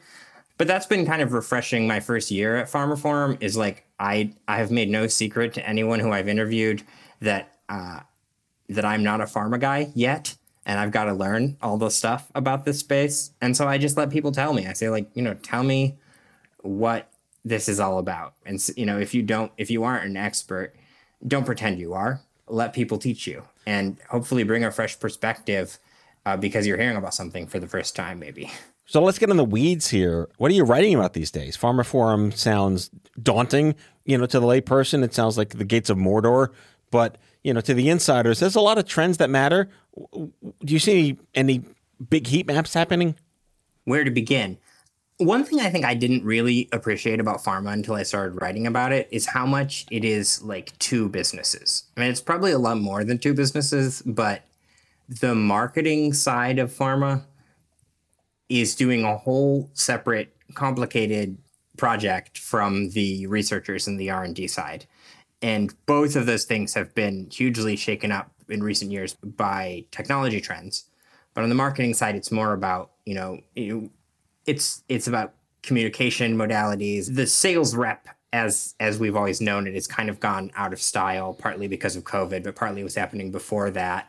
But 0.61 0.67
that's 0.67 0.85
been 0.85 1.07
kind 1.07 1.23
of 1.23 1.33
refreshing 1.33 1.87
my 1.87 2.01
first 2.01 2.31
year 2.31 2.57
at 2.57 2.71
pharmaphorum 2.71 3.43
is 3.43 3.57
like 3.57 3.87
I 3.99 4.35
I 4.47 4.59
have 4.59 4.71
made 4.71 4.91
no 4.91 5.07
secret 5.07 5.55
to 5.55 5.67
anyone 5.67 6.01
who 6.01 6.13
I've 6.13 6.29
interviewed 6.29 6.83
that 7.21 7.57
uh, 7.71 8.01
that 8.69 8.85
I'm 8.85 9.03
not 9.03 9.23
a 9.23 9.25
pharma 9.25 9.59
guy 9.59 9.91
yet. 9.95 10.37
And 10.67 10.79
I've 10.79 10.91
got 10.91 11.05
to 11.05 11.15
learn 11.15 11.57
all 11.63 11.79
the 11.79 11.89
stuff 11.89 12.31
about 12.35 12.67
this 12.67 12.81
space. 12.81 13.31
And 13.41 13.57
so 13.57 13.67
I 13.67 13.79
just 13.79 13.97
let 13.97 14.11
people 14.11 14.33
tell 14.33 14.53
me. 14.53 14.67
I 14.67 14.75
say, 14.75 14.91
like, 14.91 15.09
you 15.15 15.23
know, 15.23 15.33
tell 15.33 15.63
me 15.63 15.97
what 16.61 17.11
this 17.43 17.67
is 17.67 17.81
all 17.81 17.97
about. 17.97 18.35
And, 18.45 18.61
you 18.77 18.85
know, 18.85 18.99
if 18.99 19.15
you 19.15 19.23
don't, 19.23 19.51
if 19.57 19.71
you 19.71 19.83
aren't 19.85 20.05
an 20.05 20.19
expert, 20.19 20.75
don't 21.27 21.47
pretend 21.47 21.79
you 21.79 21.95
are. 21.95 22.21
Let 22.49 22.75
people 22.75 22.99
teach 22.99 23.27
you 23.27 23.45
and 23.67 23.97
hopefully 24.11 24.43
bring 24.43 24.65
a 24.65 24.71
fresh 24.71 25.01
perspective 25.01 25.79
uh, 26.27 26.37
because 26.37 26.67
you're 26.67 26.77
hearing 26.77 26.99
about 26.99 27.15
something 27.15 27.47
for 27.47 27.59
the 27.59 27.67
first 27.67 27.97
time, 27.97 28.19
maybe. 28.19 28.51
So 28.91 29.01
let's 29.01 29.21
get 29.21 29.31
in 29.31 29.37
the 29.37 29.45
weeds 29.45 29.87
here. 29.87 30.29
What 30.39 30.51
are 30.51 30.55
you 30.55 30.65
writing 30.65 30.97
about 30.97 31.13
these 31.13 31.31
days? 31.31 31.57
pharmaphorum 31.57 32.37
sounds 32.37 32.91
daunting, 33.23 33.77
you 34.05 34.19
know, 34.19 34.27
to 34.27 34.41
the 34.41 34.47
layperson. 34.47 35.05
It 35.05 35.15
sounds 35.15 35.39
like 35.39 35.51
the 35.51 35.65
gates 35.65 35.91
of 35.91 35.97
Mordor, 35.97 36.49
but 36.91 37.17
you 37.45 37.55
know, 37.55 37.61
to 37.61 37.73
the 37.73 37.89
insiders, 37.89 38.41
there's 38.41 38.57
a 38.57 38.61
lot 38.61 38.79
of 38.79 38.87
trends 38.87 39.19
that 39.19 39.31
matter. 39.31 39.69
Do 40.13 40.33
you 40.65 40.81
see 40.81 41.21
any, 41.37 41.59
any 41.59 41.65
big 42.09 42.27
heat 42.27 42.49
maps 42.49 42.75
happening? 42.75 43.15
Where 43.85 44.03
to 44.03 44.11
begin? 44.11 44.59
One 45.19 45.45
thing 45.45 45.61
I 45.61 45.71
think 45.71 45.85
I 45.85 45.95
didn't 45.95 46.25
really 46.25 46.69
appreciate 46.73 47.21
about 47.21 47.45
pharma 47.45 47.73
until 47.73 47.95
I 47.95 48.03
started 48.03 48.43
writing 48.43 48.67
about 48.67 48.91
it 48.91 49.07
is 49.13 49.25
how 49.25 49.47
much 49.47 49.87
it 49.93 50.05
is 50.05 50.43
like 50.43 50.77
two 50.81 51.09
businesses. 51.09 51.85
I 51.97 52.01
mean, 52.01 52.11
it's 52.11 52.21
probably 52.21 52.51
a 52.51 52.59
lot 52.59 52.79
more 52.79 53.05
than 53.05 53.19
two 53.19 53.35
businesses, 53.35 54.03
but 54.05 54.43
the 55.09 55.37
marketing 55.37 56.13
side 56.13 56.59
of 56.59 56.73
pharma 56.73 57.23
is 58.51 58.75
doing 58.75 59.05
a 59.05 59.17
whole 59.17 59.71
separate 59.73 60.37
complicated 60.55 61.39
project 61.79 62.37
from 62.37 62.91
the 62.91 63.27
researchers 63.29 63.87
and 63.87 63.99
the 63.99 64.11
R&D 64.11 64.49
side. 64.49 64.85
And 65.41 65.73
both 65.87 66.17
of 66.17 66.27
those 66.27 66.45
things 66.45 66.75
have 66.75 66.95
been 66.95 67.31
hugely 67.31 67.77
shaken 67.77 68.13
up 68.13 68.31
in 68.51 68.63
recent 68.63 68.91
years 68.91 69.15
by 69.15 69.87
technology 69.91 70.41
trends. 70.41 70.85
But 71.33 71.45
on 71.45 71.49
the 71.49 71.55
marketing 71.55 71.95
side, 71.95 72.17
it's 72.17 72.33
more 72.33 72.53
about, 72.53 72.91
you 73.07 73.15
know, 73.15 73.41
it's 74.45 74.83
it's 74.89 75.07
about 75.07 75.35
communication 75.63 76.37
modalities. 76.37 77.15
The 77.15 77.27
sales 77.27 77.75
rep 77.75 78.09
as 78.33 78.75
as 78.81 78.99
we've 78.99 79.17
always 79.17 79.41
known 79.41 79.67
it 79.67 79.75
has 79.75 79.87
kind 79.87 80.09
of 80.09 80.21
gone 80.21 80.51
out 80.55 80.73
of 80.73 80.81
style 80.81 81.35
partly 81.35 81.67
because 81.67 81.97
of 81.97 82.05
covid 82.05 82.45
but 82.45 82.55
partly 82.55 82.85
was 82.85 82.95
happening 82.95 83.33
before 83.33 83.71
that 83.71 84.09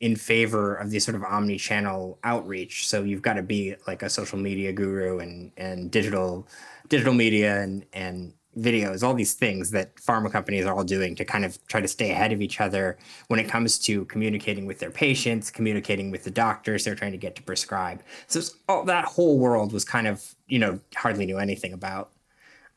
in 0.00 0.16
favor 0.16 0.74
of 0.74 0.90
these 0.90 1.04
sort 1.04 1.14
of 1.14 1.22
omni-channel 1.22 2.18
outreach. 2.24 2.88
So 2.88 3.02
you've 3.02 3.22
got 3.22 3.34
to 3.34 3.42
be 3.42 3.76
like 3.86 4.02
a 4.02 4.10
social 4.10 4.38
media 4.38 4.72
guru 4.72 5.18
and 5.18 5.52
and 5.56 5.90
digital 5.90 6.48
digital 6.88 7.14
media 7.14 7.60
and 7.60 7.84
and 7.92 8.32
videos 8.58 9.04
all 9.04 9.14
these 9.14 9.34
things 9.34 9.70
that 9.70 9.94
pharma 9.94 10.30
companies 10.30 10.66
are 10.66 10.74
all 10.74 10.82
doing 10.82 11.14
to 11.14 11.24
kind 11.24 11.44
of 11.44 11.64
try 11.68 11.80
to 11.80 11.86
stay 11.86 12.10
ahead 12.10 12.32
of 12.32 12.42
each 12.42 12.60
other 12.60 12.98
when 13.28 13.38
it 13.38 13.48
comes 13.48 13.78
to 13.78 14.04
communicating 14.06 14.66
with 14.66 14.80
their 14.80 14.90
patients 14.90 15.52
communicating 15.52 16.10
with 16.10 16.24
the 16.24 16.30
doctors 16.32 16.84
they're 16.84 16.96
trying 16.96 17.12
to 17.12 17.18
get 17.18 17.36
to 17.36 17.42
prescribe. 17.42 18.02
So 18.26 18.40
all 18.68 18.84
that 18.84 19.04
whole 19.04 19.38
world 19.38 19.72
was 19.72 19.84
kind 19.84 20.08
of 20.08 20.34
you 20.48 20.58
know 20.58 20.80
hardly 20.96 21.26
knew 21.26 21.38
anything 21.38 21.72
about. 21.72 22.10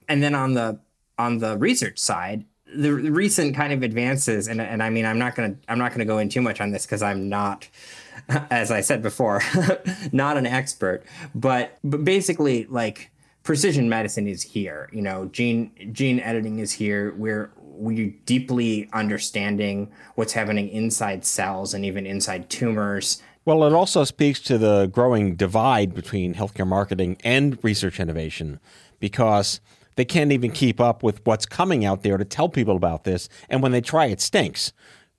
And 0.10 0.22
then 0.22 0.36
on 0.36 0.54
the 0.54 0.80
on 1.18 1.38
the 1.40 1.58
research 1.58 2.00
side 2.00 2.46
the, 2.76 2.94
recent 2.94 3.56
kind 3.56 3.74
of 3.74 3.84
advances 3.84 4.48
and, 4.48 4.62
and 4.62 4.82
i 4.82 4.90
mean 4.90 5.06
i'm 5.06 5.20
not 5.20 5.36
going 5.36 5.54
to 5.54 5.60
i'm 5.68 5.78
not 5.78 5.94
to 5.94 6.06
go 6.06 6.18
in 6.18 6.30
too 6.30 6.42
much 6.42 6.60
on 6.62 6.72
this 6.72 6.86
because 6.86 7.02
i'm 7.02 7.30
not 7.30 7.68
as 8.50 8.72
i 8.72 8.82
said 8.82 9.02
before 9.02 9.42
not 10.12 10.38
an 10.38 10.46
expert 10.46 11.04
but 11.36 11.78
but 11.84 12.04
basically 12.04 12.66
like 12.66 13.12
precision 13.44 13.90
medicine 13.90 14.28
is 14.28 14.42
here 14.42 14.90
you 14.92 15.02
know 15.02 15.26
gene 15.26 15.72
gene 15.92 16.20
editing 16.20 16.60
is 16.60 16.72
here. 16.72 17.14
We're 17.16 17.52
we're 17.58 18.14
deeply 18.26 18.90
understanding 18.94 19.92
what's 20.16 20.34
happening 20.34 20.70
inside 20.70 21.26
cells 21.26 21.74
and 21.74 21.84
even 21.86 22.06
inside 22.06 22.50
tumors. 22.50 23.22
Well, 23.46 23.64
it 23.66 23.74
also 23.74 24.04
speaks 24.04 24.40
to 24.42 24.58
the 24.58 24.86
growing 24.88 25.36
divide 25.36 25.94
between 25.94 26.36
healthcare 26.36 26.68
marketing 26.68 27.18
and 27.24 27.58
research 27.64 28.00
innovation 28.00 28.60
because 29.00 29.60
they 29.96 30.06
can't 30.06 30.32
even 30.32 30.52
keep 30.52 30.80
up 30.80 31.04
with 31.04 31.26
what's 31.26 31.46
coming 31.46 31.86
out 31.86 32.04
there 32.04 32.18
to 32.18 32.26
tell 32.26 32.50
people 32.50 32.76
about 32.76 33.04
this. 33.04 33.30
And 33.50 33.62
when 33.62 33.72
they 33.72 33.82
try, 33.82 34.08
it 34.08 34.22
stinks. 34.22 34.74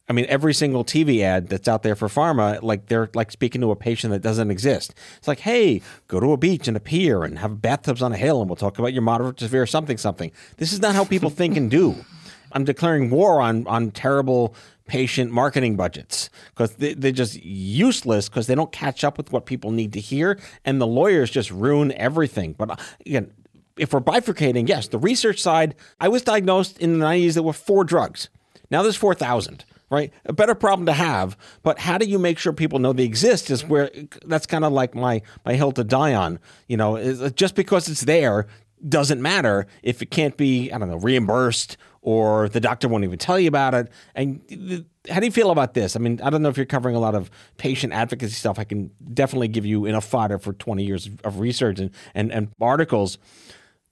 I 0.08 0.12
mean, 0.12 0.26
every 0.28 0.52
single 0.52 0.84
TV 0.84 1.22
ad 1.22 1.48
that's 1.48 1.66
out 1.66 1.82
there 1.82 1.96
for 1.96 2.08
pharma, 2.08 2.62
like 2.62 2.86
they're 2.86 3.08
like 3.14 3.32
speaking 3.32 3.62
to 3.62 3.70
a 3.70 3.76
patient 3.76 4.12
that 4.12 4.20
doesn't 4.20 4.50
exist. 4.50 4.94
It's 5.16 5.28
like, 5.28 5.40
hey, 5.40 5.80
go 6.08 6.20
to 6.20 6.32
a 6.32 6.36
beach 6.36 6.68
and 6.68 6.76
a 6.76 6.80
pier 6.80 7.24
and 7.24 7.38
have 7.38 7.62
bathtubs 7.62 8.02
on 8.02 8.12
a 8.12 8.16
hill, 8.16 8.40
and 8.40 8.50
we'll 8.50 8.56
talk 8.56 8.78
about 8.78 8.92
your 8.92 9.02
moderate 9.02 9.38
to 9.38 9.46
severe 9.46 9.66
something 9.66 9.96
something. 9.96 10.30
This 10.58 10.72
is 10.74 10.80
not 10.80 10.94
how 10.94 11.04
people 11.04 11.30
think 11.30 11.56
and 11.56 11.70
do. 11.70 12.04
I'm 12.52 12.64
declaring 12.64 13.10
war 13.10 13.40
on 13.40 13.66
on 13.66 13.90
terrible 13.90 14.54
patient 14.86 15.30
marketing 15.30 15.76
budgets 15.76 16.28
because 16.50 16.74
they, 16.74 16.92
they're 16.92 17.10
just 17.10 17.42
useless 17.42 18.28
because 18.28 18.46
they 18.46 18.54
don't 18.54 18.70
catch 18.72 19.02
up 19.02 19.16
with 19.16 19.32
what 19.32 19.46
people 19.46 19.70
need 19.70 19.94
to 19.94 20.00
hear, 20.00 20.38
and 20.66 20.82
the 20.82 20.86
lawyers 20.86 21.30
just 21.30 21.50
ruin 21.50 21.92
everything. 21.92 22.52
But 22.52 22.72
uh, 22.72 22.76
again, 23.06 23.32
if 23.76 23.92
we're 23.92 24.00
bifurcating, 24.00 24.68
yes, 24.68 24.88
the 24.88 24.98
research 24.98 25.40
side, 25.40 25.74
I 26.00 26.08
was 26.08 26.22
diagnosed 26.22 26.78
in 26.78 26.98
the 26.98 27.04
90s, 27.04 27.34
there 27.34 27.42
were 27.42 27.52
four 27.52 27.84
drugs. 27.84 28.28
Now 28.70 28.82
there's 28.82 28.96
4,000, 28.96 29.64
right? 29.90 30.12
A 30.26 30.32
better 30.32 30.54
problem 30.54 30.86
to 30.86 30.92
have, 30.92 31.36
but 31.62 31.78
how 31.78 31.98
do 31.98 32.06
you 32.06 32.18
make 32.18 32.38
sure 32.38 32.52
people 32.52 32.78
know 32.78 32.92
they 32.92 33.04
exist 33.04 33.50
is 33.50 33.64
where 33.64 33.90
that's 34.26 34.46
kind 34.46 34.64
of 34.64 34.72
like 34.72 34.94
my, 34.94 35.22
my 35.44 35.54
hill 35.54 35.72
to 35.72 35.84
die 35.84 36.14
on. 36.14 36.38
You 36.68 36.76
know, 36.76 36.96
uh, 36.96 37.30
just 37.30 37.54
because 37.54 37.88
it's 37.88 38.02
there 38.02 38.46
doesn't 38.88 39.20
matter 39.20 39.66
if 39.82 40.02
it 40.02 40.10
can't 40.10 40.36
be, 40.36 40.70
I 40.70 40.78
don't 40.78 40.90
know, 40.90 40.96
reimbursed 40.96 41.76
or 42.02 42.50
the 42.50 42.60
doctor 42.60 42.86
won't 42.86 43.04
even 43.04 43.18
tell 43.18 43.40
you 43.40 43.48
about 43.48 43.74
it. 43.74 43.90
And 44.14 44.84
how 45.08 45.20
do 45.20 45.26
you 45.26 45.32
feel 45.32 45.50
about 45.50 45.72
this? 45.72 45.96
I 45.96 45.98
mean, 45.98 46.20
I 46.22 46.28
don't 46.28 46.42
know 46.42 46.50
if 46.50 46.56
you're 46.58 46.66
covering 46.66 46.94
a 46.94 47.00
lot 47.00 47.14
of 47.14 47.30
patient 47.56 47.94
advocacy 47.94 48.34
stuff. 48.34 48.58
I 48.58 48.64
can 48.64 48.90
definitely 49.12 49.48
give 49.48 49.64
you 49.64 49.86
enough 49.86 50.04
fodder 50.04 50.38
for 50.38 50.52
20 50.52 50.84
years 50.84 51.08
of 51.24 51.40
research 51.40 51.78
and, 51.78 51.90
and, 52.14 52.30
and 52.30 52.52
articles. 52.60 53.16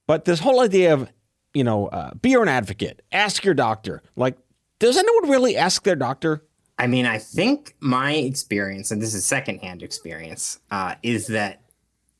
But 0.07 0.25
this 0.25 0.41
whole 0.41 0.61
idea 0.61 0.95
of, 0.95 1.11
you 1.55 1.65
know, 1.65 1.88
uh, 1.88 2.15
be 2.15 2.31
your 2.31 2.43
own 2.43 2.49
advocate, 2.49 3.03
ask 3.12 3.45
your 3.45 3.55
doctor. 3.55 4.03
Like, 4.17 4.37
does 4.79 4.97
anyone 4.97 5.31
really 5.31 5.57
ask 5.57 5.85
their 5.85 5.97
doctor? 5.97 6.45
I 6.79 6.87
mean, 6.87 7.07
I 7.07 7.19
think 7.19 7.77
my 7.81 8.15
experience, 8.15 8.91
and 8.91 9.01
this 9.01 9.15
is 9.15 9.25
secondhand 9.25 9.83
experience, 9.83 10.59
uh, 10.71 10.97
is 11.03 11.29
that 11.29 11.62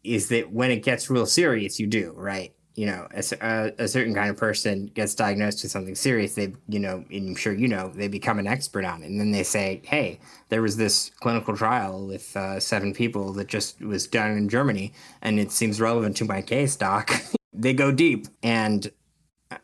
is 0.05 0.29
that 0.29 0.53
when 0.53 0.71
it 0.71 0.83
gets 0.83 1.11
real 1.11 1.27
serious, 1.27 1.79
you 1.79 1.87
do 1.87 2.13
right. 2.17 2.53
You 2.75 2.87
know, 2.87 3.07
a, 3.13 3.73
a, 3.79 3.87
certain 3.87 4.15
kind 4.15 4.31
of 4.31 4.37
person 4.37 4.87
gets 4.87 5.15
diagnosed 5.15 5.63
with 5.63 5.71
something 5.71 5.95
serious. 5.95 6.35
They, 6.35 6.55
you 6.69 6.81
know, 6.81 7.05
and 7.11 7.29
I'm 7.29 7.35
sure 7.35 7.53
you 7.53 7.69
know, 7.69 7.93
they 7.95 8.09
become 8.09 8.39
an 8.39 8.47
expert 8.47 8.85
on 8.85 9.03
it, 9.03 9.07
and 9.07 9.21
then 9.21 9.31
they 9.31 9.43
say, 9.43 9.83
"Hey, 9.85 10.21
there 10.49 10.63
was 10.63 10.77
this 10.77 11.11
clinical 11.21 11.57
trial 11.57 12.07
with 12.07 12.35
uh, 12.37 12.61
seven 12.61 12.95
people 12.95 13.33
that 13.35 13.49
just 13.49 13.81
was 13.83 14.07
done 14.07 14.37
in 14.39 14.49
Germany, 14.49 14.93
and 15.21 15.39
it 15.39 15.53
seems 15.53 15.81
relevant 15.81 16.17
to 16.19 16.25
my 16.25 16.41
case, 16.41 16.77
doc." 16.77 17.11
they 17.53 17.75
go 17.75 17.93
deep. 17.93 18.27
And 18.43 18.91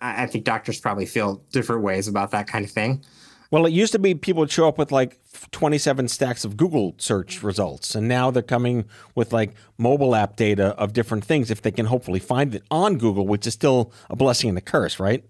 I, 0.01 0.25
I 0.25 0.27
think 0.27 0.45
doctors 0.45 0.81
probably 0.81 1.07
feel 1.07 1.43
different 1.51 1.83
ways 1.83 2.09
about 2.09 2.31
that 2.33 2.47
kind 2.47 2.65
of 2.65 2.71
thing. 2.71 3.05
Well, 3.51 3.65
it 3.65 3.73
used 3.73 3.93
to 3.93 3.99
be 3.99 4.15
people 4.15 4.41
would 4.41 4.51
show 4.51 4.69
up 4.69 4.77
with 4.77 4.93
like 4.93 5.19
27 5.53 6.09
stacks 6.09 6.45
of 6.45 6.57
Google 6.57 6.95
search 6.99 7.43
results, 7.43 7.95
and 7.95 8.07
now 8.07 8.31
they're 8.31 8.43
coming 8.43 8.85
with 9.15 9.33
like 9.33 9.55
mobile 9.79 10.15
app 10.15 10.37
data 10.37 10.69
of 10.77 10.93
different 10.93 11.25
things 11.25 11.51
if 11.51 11.63
they 11.63 11.71
can 11.71 11.87
hopefully 11.87 12.21
find 12.21 12.55
it 12.55 12.63
on 12.71 12.99
Google, 12.99 13.27
which 13.27 13.47
is 13.47 13.55
still 13.55 13.91
a 14.11 14.17
blessing 14.17 14.51
and 14.51 14.59
a 14.59 14.61
curse, 14.61 15.01
right? 15.01 15.25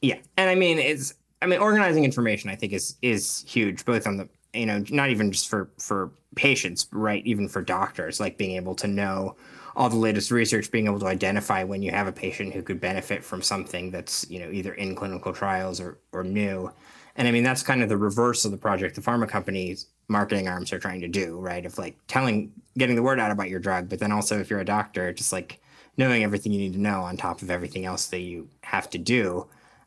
Yeah. 0.00 0.18
And 0.36 0.48
I 0.48 0.54
mean, 0.54 0.78
it's, 0.78 1.14
I 1.42 1.46
mean, 1.46 1.58
organizing 1.58 2.04
information, 2.04 2.50
I 2.50 2.54
think, 2.54 2.72
is 2.72 2.96
is 3.02 3.44
huge, 3.48 3.84
both 3.84 4.06
on 4.06 4.16
the, 4.16 4.28
you 4.54 4.66
know, 4.66 4.84
not 4.90 5.10
even 5.10 5.32
just 5.32 5.48
for 5.48 5.70
for 5.78 6.12
patients, 6.36 6.86
right? 6.92 7.26
Even 7.26 7.48
for 7.48 7.62
doctors, 7.62 8.20
like 8.20 8.38
being 8.38 8.54
able 8.54 8.76
to 8.76 8.86
know 8.86 9.34
all 9.76 9.88
the 9.88 9.96
latest 9.96 10.30
research 10.30 10.70
being 10.70 10.86
able 10.86 11.00
to 11.00 11.06
identify 11.06 11.62
when 11.64 11.82
you 11.82 11.90
have 11.90 12.06
a 12.06 12.12
patient 12.12 12.52
who 12.52 12.62
could 12.62 12.80
benefit 12.80 13.24
from 13.24 13.42
something 13.42 13.90
that's 13.90 14.28
you 14.30 14.40
know 14.40 14.50
either 14.50 14.74
in 14.74 14.94
clinical 14.94 15.32
trials 15.32 15.80
or 15.80 15.98
or 16.12 16.24
new. 16.24 16.70
And 17.16 17.28
i 17.28 17.30
mean 17.30 17.42
that's 17.42 17.62
kind 17.62 17.82
of 17.82 17.88
the 17.88 17.96
reverse 17.96 18.44
of 18.44 18.50
the 18.50 18.56
project 18.56 18.94
the 18.94 19.02
pharma 19.02 19.28
companies 19.28 19.86
marketing 20.08 20.48
arms 20.48 20.72
are 20.72 20.78
trying 20.78 21.00
to 21.00 21.08
do 21.08 21.38
right? 21.38 21.64
Of 21.64 21.78
like 21.78 21.96
telling 22.06 22.52
getting 22.78 22.96
the 22.96 23.02
word 23.02 23.20
out 23.20 23.30
about 23.30 23.50
your 23.50 23.60
drug 23.60 23.88
but 23.88 23.98
then 23.98 24.12
also 24.12 24.38
if 24.38 24.50
you're 24.50 24.60
a 24.60 24.64
doctor 24.64 25.12
just 25.12 25.32
like 25.32 25.60
knowing 25.96 26.24
everything 26.24 26.52
you 26.52 26.58
need 26.58 26.72
to 26.72 26.80
know 26.80 27.02
on 27.02 27.16
top 27.16 27.42
of 27.42 27.50
everything 27.50 27.84
else 27.84 28.06
that 28.06 28.20
you 28.20 28.48
have 28.62 28.88
to 28.90 28.98
do 28.98 29.46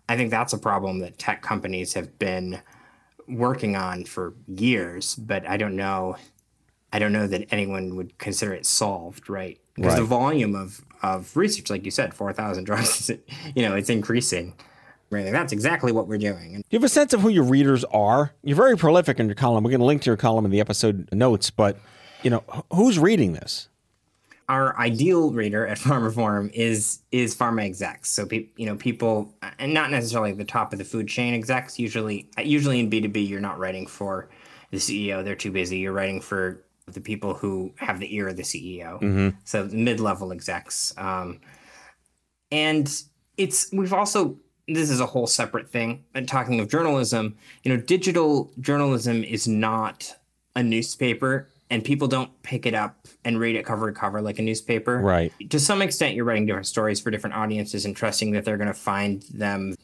i 0.10 0.16
think 0.16 0.30
that's 0.30 0.54
a 0.54 0.58
problem 0.58 1.00
that 1.00 1.18
tech 1.18 1.42
companies 1.42 1.94
have 1.94 2.20
been 2.20 2.62
working 3.28 3.76
on 3.76 4.04
for 4.04 4.34
years 4.48 5.16
but 5.16 5.48
i 5.48 5.58
don't 5.58 5.76
know 5.76 6.16
i 6.92 7.00
don't 7.00 7.14
know 7.14 7.26
that 7.26 7.48
anyone 7.52 7.96
would 7.96 8.18
consider 8.18 8.54
it 8.54 8.66
solved 8.66 9.30
right 9.30 9.60
because 9.76 9.94
right. 9.94 10.00
the 10.00 10.06
volume 10.06 10.56
of 10.56 10.82
of 11.02 11.36
research, 11.36 11.70
like 11.70 11.84
you 11.86 11.92
said, 11.92 12.14
four 12.14 12.34
thousand 12.34 12.64
drugs, 12.66 13.10
you 13.56 13.62
know, 13.62 13.76
it's 13.76 13.90
increasing. 13.90 14.54
Really, 15.10 15.32
that's 15.32 15.54
exactly 15.54 15.92
what 15.92 16.08
we're 16.08 16.18
doing. 16.18 16.54
Do 16.54 16.64
you 16.72 16.80
have 16.80 16.84
a 16.84 16.90
sense 16.90 17.14
of 17.14 17.22
who 17.22 17.30
your 17.30 17.44
readers 17.44 17.84
are? 17.86 18.34
You're 18.44 18.56
very 18.56 18.76
prolific 18.76 19.20
in 19.20 19.28
your 19.28 19.36
column. 19.36 19.64
We're 19.64 19.70
going 19.70 19.82
to 19.82 19.86
link 19.86 20.02
to 20.04 20.10
your 20.10 20.18
column 20.18 20.44
in 20.44 20.50
the 20.50 20.60
episode 20.60 21.08
notes, 21.12 21.52
but 21.52 21.78
you 22.24 22.32
know, 22.32 22.44
who's 22.72 22.98
reading 22.98 23.34
this? 23.34 23.68
Our 24.50 24.76
ideal 24.80 25.32
reader 25.32 25.68
at 25.68 25.78
Pharma 25.80 26.14
Forum 26.14 26.50
is 26.54 27.00
is 27.12 27.36
pharma 27.36 27.64
execs. 27.64 28.10
So, 28.10 28.26
pe- 28.26 28.48
you 28.56 28.66
know, 28.66 28.76
people, 28.76 29.32
and 29.60 29.74
not 29.74 29.92
necessarily 29.92 30.32
the 30.32 30.46
top 30.46 30.74
of 30.74 30.80
the 30.80 30.86
food 30.86 31.08
chain 31.08 31.36
execs. 31.36 31.78
Usually, 31.78 32.28
usually 32.40 32.80
in 32.80 32.90
B 32.90 33.00
two 33.00 33.10
B, 33.10 33.22
you're 33.22 33.40
not 33.40 33.60
writing 33.60 33.86
for 33.86 34.30
the 34.72 34.78
CEO; 34.78 35.24
they're 35.24 35.36
too 35.36 35.52
busy. 35.52 35.78
You're 35.78 35.94
writing 35.94 36.22
for 36.22 36.64
the 36.88 37.02
people 37.02 37.34
who 37.34 37.74
have 37.78 38.00
the 38.00 38.16
ear 38.16 38.28
of 38.28 38.38
the 38.38 38.44
CEO. 38.44 39.02
Mm-hmm. 39.02 39.30
So 39.46 39.66
mid-level 39.72 40.32
execs. 40.32 40.94
Um, 40.98 41.40
and 42.52 43.04
it's 43.38 43.72
we've 43.72 43.94
also 43.94 44.38
this 44.68 44.90
is 44.90 45.00
a 45.00 45.06
whole 45.06 45.28
separate 45.28 45.70
thing. 45.70 46.04
And 46.14 46.28
talking 46.28 46.60
of 46.60 46.70
journalism, 46.70 47.36
you 47.64 47.74
know, 47.74 47.82
digital 47.82 48.52
journalism 48.62 49.24
is 49.24 49.48
not 49.48 50.16
a 50.56 50.64
newspaper 50.64 51.50
and 51.70 51.84
people 51.84 52.08
don't 52.08 52.30
pick 52.44 52.66
it 52.66 52.74
up 52.74 53.08
and 53.26 53.40
read 53.40 53.56
it 53.56 53.66
cover 53.66 53.92
to 53.92 54.00
cover 54.00 54.22
like 54.22 54.40
a 54.40 54.42
newspaper. 54.42 55.00
Right. 55.00 55.34
To 55.50 55.60
some 55.60 55.82
extent, 55.82 56.16
you're 56.16 56.26
writing 56.26 56.46
different 56.46 56.68
stories 56.68 57.00
for 57.00 57.12
different 57.12 57.36
audiences 57.36 57.86
and 57.86 57.96
trusting 57.96 58.32
that 58.32 58.46
they're 58.46 58.58
going 58.58 58.68
to 58.68 58.74
find 58.74 59.24
them 59.34 59.76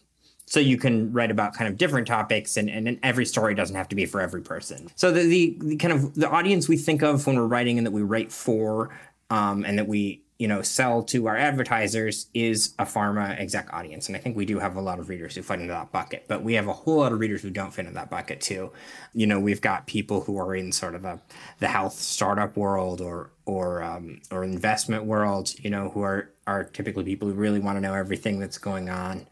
so 0.49 0.59
you 0.59 0.77
can 0.77 1.13
write 1.13 1.29
about 1.29 1.53
kind 1.53 1.71
of 1.71 1.77
different 1.77 2.07
topics 2.07 2.57
and, 2.57 2.69
and 2.71 2.99
every 3.03 3.25
story 3.25 3.53
doesn't 3.53 3.75
have 3.75 3.87
to 3.87 3.95
be 3.95 4.07
for 4.07 4.19
every 4.19 4.41
person. 4.41 4.89
So 4.95 5.11
the, 5.11 5.21
the, 5.21 5.57
the 5.59 5.75
kind 5.77 5.93
of 5.93 6.15
the 6.15 6.27
audience 6.27 6.67
we 6.67 6.75
think 6.75 7.03
of 7.03 7.25
when 7.27 7.35
we're 7.35 7.45
writing 7.45 7.77
and 7.77 7.85
that 7.85 7.91
we 7.91 8.01
write 8.01 8.31
for 8.31 8.89
um, 9.29 9.63
and 9.63 9.77
that 9.77 9.87
we 9.87 10.23
you 10.39 10.47
know 10.47 10.61
sell 10.63 11.03
to 11.03 11.27
our 11.27 11.37
advertisers 11.37 12.27
is 12.33 12.73
a 12.79 12.85
pharma 12.85 13.39
exec 13.39 13.71
audience. 13.73 14.07
And 14.07 14.15
i 14.17 14.19
think 14.19 14.35
we 14.35 14.45
do 14.45 14.57
have 14.57 14.75
a 14.75 14.81
lot 14.81 14.97
of 14.97 15.07
readers 15.07 15.35
who 15.35 15.43
fit 15.43 15.59
into 15.59 15.73
that 15.73 15.91
bucket 15.91 16.25
but 16.27 16.41
we 16.41 16.55
have 16.55 16.67
a 16.67 16.73
whole 16.73 16.97
lot 16.97 17.11
of 17.11 17.19
readers 17.19 17.41
who 17.43 17.51
don't 17.51 17.71
fit 17.71 17.81
into 17.81 17.93
that 17.93 18.09
bucket 18.09 18.41
too. 18.41 18.71
You 19.13 19.27
know 19.27 19.39
we've 19.39 19.61
got 19.61 19.85
people 19.85 20.21
who 20.21 20.39
are 20.39 20.55
in 20.55 20.71
sort 20.71 20.95
of 20.95 21.03
the, 21.03 21.19
the 21.59 21.67
health 21.67 21.93
startup 21.93 22.57
world 22.57 23.01
or 23.01 23.29
or 23.45 23.83
um, 23.83 24.21
or 24.31 24.43
investment 24.43 25.05
world 25.05 25.53
you 25.59 25.69
know 25.69 25.89
who 25.89 26.01
are 26.01 26.31
are 26.47 26.63
typically 26.63 27.03
people 27.03 27.27
who 27.27 27.35
really 27.35 27.59
want 27.59 27.77
to 27.77 27.81
know 27.81 27.93
everything 27.93 28.39
that's 28.39 28.57
going 28.57 28.89
on 28.89 29.27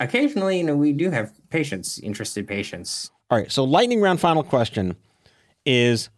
occasionally, 0.00 0.58
you 0.58 0.64
know, 0.64 0.76
we 0.76 0.92
do 0.92 1.10
have 1.10 1.32
patients, 1.50 1.98
interested 1.98 2.46
patients. 2.46 3.10
All 3.30 3.38
right. 3.38 3.50
So, 3.50 3.64
lightning 3.64 4.00
round 4.00 4.20
final 4.20 4.42
question 4.42 4.96
is 5.64 6.08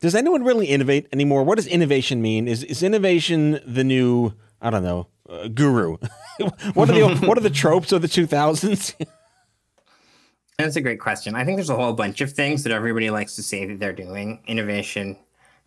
Does 0.00 0.14
anyone 0.14 0.44
really 0.44 0.66
innovate 0.66 1.08
anymore? 1.12 1.44
What 1.44 1.56
does 1.56 1.66
innovation 1.66 2.22
mean? 2.22 2.48
Is, 2.48 2.62
is 2.64 2.82
innovation 2.82 3.60
the 3.66 3.84
new 3.84 4.34
I 4.64 4.70
don't 4.70 4.82
know, 4.82 5.08
uh, 5.28 5.48
guru. 5.48 5.98
what 6.72 6.88
are 6.88 6.94
the 6.94 7.26
what 7.26 7.36
are 7.36 7.42
the 7.42 7.50
tropes 7.50 7.92
of 7.92 8.00
the 8.00 8.08
2000s? 8.08 8.94
That's 10.58 10.76
a 10.76 10.80
great 10.80 11.00
question. 11.00 11.34
I 11.34 11.44
think 11.44 11.58
there's 11.58 11.68
a 11.68 11.76
whole 11.76 11.92
bunch 11.92 12.20
of 12.22 12.32
things 12.32 12.62
that 12.62 12.72
everybody 12.72 13.10
likes 13.10 13.36
to 13.36 13.42
say 13.42 13.66
that 13.66 13.78
they're 13.78 13.92
doing: 13.92 14.42
innovation, 14.46 15.18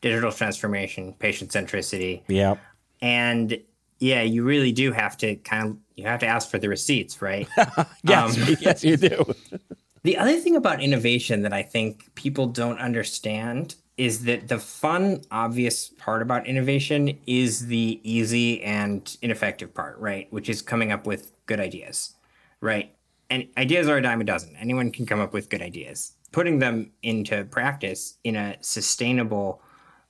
digital 0.01 0.32
transformation, 0.32 1.13
patient 1.19 1.51
centricity. 1.51 2.23
yeah. 2.27 2.56
And 2.99 3.62
yeah, 3.99 4.21
you 4.21 4.43
really 4.43 4.71
do 4.71 4.91
have 4.91 5.17
to 5.17 5.36
kind 5.38 5.69
of 5.69 5.77
you 5.95 6.05
have 6.05 6.19
to 6.19 6.27
ask 6.27 6.49
for 6.49 6.60
the 6.60 6.69
receipts, 6.69 7.21
right? 7.21 7.47
Yes, 8.03 8.38
Um, 8.38 8.55
yes, 8.62 8.83
you 8.83 8.97
do. 8.97 9.33
The 10.03 10.17
other 10.17 10.38
thing 10.38 10.55
about 10.55 10.81
innovation 10.81 11.41
that 11.41 11.51
I 11.51 11.63
think 11.63 12.13
people 12.15 12.47
don't 12.47 12.79
understand 12.79 13.75
is 13.97 14.23
that 14.23 14.47
the 14.47 14.60
fun, 14.60 15.21
obvious 15.31 15.89
part 15.89 16.21
about 16.21 16.47
innovation 16.47 17.17
is 17.25 17.67
the 17.67 17.99
easy 18.03 18.63
and 18.63 19.17
ineffective 19.21 19.73
part, 19.73 19.97
right? 19.99 20.31
Which 20.31 20.47
is 20.49 20.62
coming 20.62 20.91
up 20.93 21.05
with 21.05 21.33
good 21.45 21.60
ideas, 21.60 22.13
right? 22.62 22.95
And 23.29 23.47
ideas 23.57 23.89
are 23.89 23.97
a 23.97 24.01
dime 24.01 24.21
a 24.21 24.23
dozen. 24.23 24.55
Anyone 24.55 24.91
can 24.91 25.05
come 25.05 25.19
up 25.19 25.33
with 25.33 25.49
good 25.49 25.62
ideas. 25.62 26.13
Putting 26.31 26.60
them 26.60 26.91
into 27.01 27.43
practice 27.45 28.17
in 28.23 28.36
a 28.38 28.55
sustainable 28.62 29.62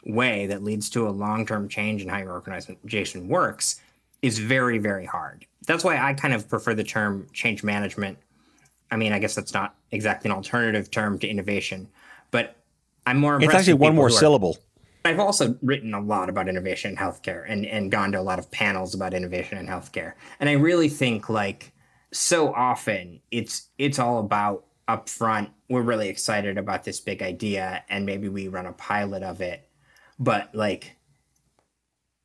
way 0.06 0.48
that 0.48 0.64
leads 0.64 0.90
to 0.92 1.08
a 1.08 1.12
long 1.12 1.46
term 1.46 1.68
change 1.68 2.02
in 2.02 2.10
how 2.10 2.18
your 2.20 2.32
organization 2.32 3.28
works 3.28 3.82
is 4.22 4.40
very, 4.40 4.78
very 4.78 5.06
hard. 5.06 5.46
That's 5.66 5.84
why 5.84 5.98
I 5.98 6.14
kind 6.14 6.34
of 6.34 6.48
prefer 6.50 6.74
the 6.74 6.84
term 6.84 7.28
change 7.34 7.64
management 7.64 8.18
I 8.92 8.96
mean, 8.96 9.14
I 9.14 9.20
guess 9.20 9.36
that's 9.36 9.54
not 9.54 9.76
exactly 9.92 10.30
an 10.30 10.36
alternative 10.36 10.90
term 10.92 11.20
to 11.20 11.28
innovation, 11.28 11.88
but 12.32 12.56
I'm 13.06 13.18
more 13.18 13.42
It's 13.42 13.54
actually 13.54 13.74
one 13.74 13.96
more 13.96 14.08
are- 14.08 14.12
syllable. 14.12 14.58
I've 15.06 15.20
also 15.20 15.58
written 15.62 15.94
a 15.94 16.02
lot 16.02 16.28
about 16.28 16.50
innovation 16.50 16.92
in 16.92 16.98
healthcare 16.98 17.46
and, 17.48 17.66
and 17.66 17.90
gone 17.90 18.12
to 18.12 18.20
a 18.20 18.22
lot 18.22 18.40
of 18.40 18.52
panels 18.52 18.94
about 18.94 19.14
innovation 19.14 19.58
in 19.58 19.66
healthcare. 19.66 20.14
And 20.42 20.50
I 20.50 20.54
really 20.54 20.90
think 20.90 21.30
like 21.30 21.72
so 22.12 22.54
often 22.54 23.22
it's 23.32 23.70
it's 23.78 24.00
all 24.00 24.20
about 24.20 24.66
upfront, 24.90 25.50
we're 25.70 25.82
really 25.82 26.10
excited 26.10 26.58
about 26.58 26.84
this 26.84 27.00
big 27.00 27.22
idea 27.22 27.86
and 27.88 28.06
maybe 28.06 28.28
we 28.28 28.50
run 28.50 28.66
a 28.66 28.74
pilot 28.74 29.24
of 29.24 29.40
it. 29.40 29.67
But 30.20 30.54
like 30.54 30.98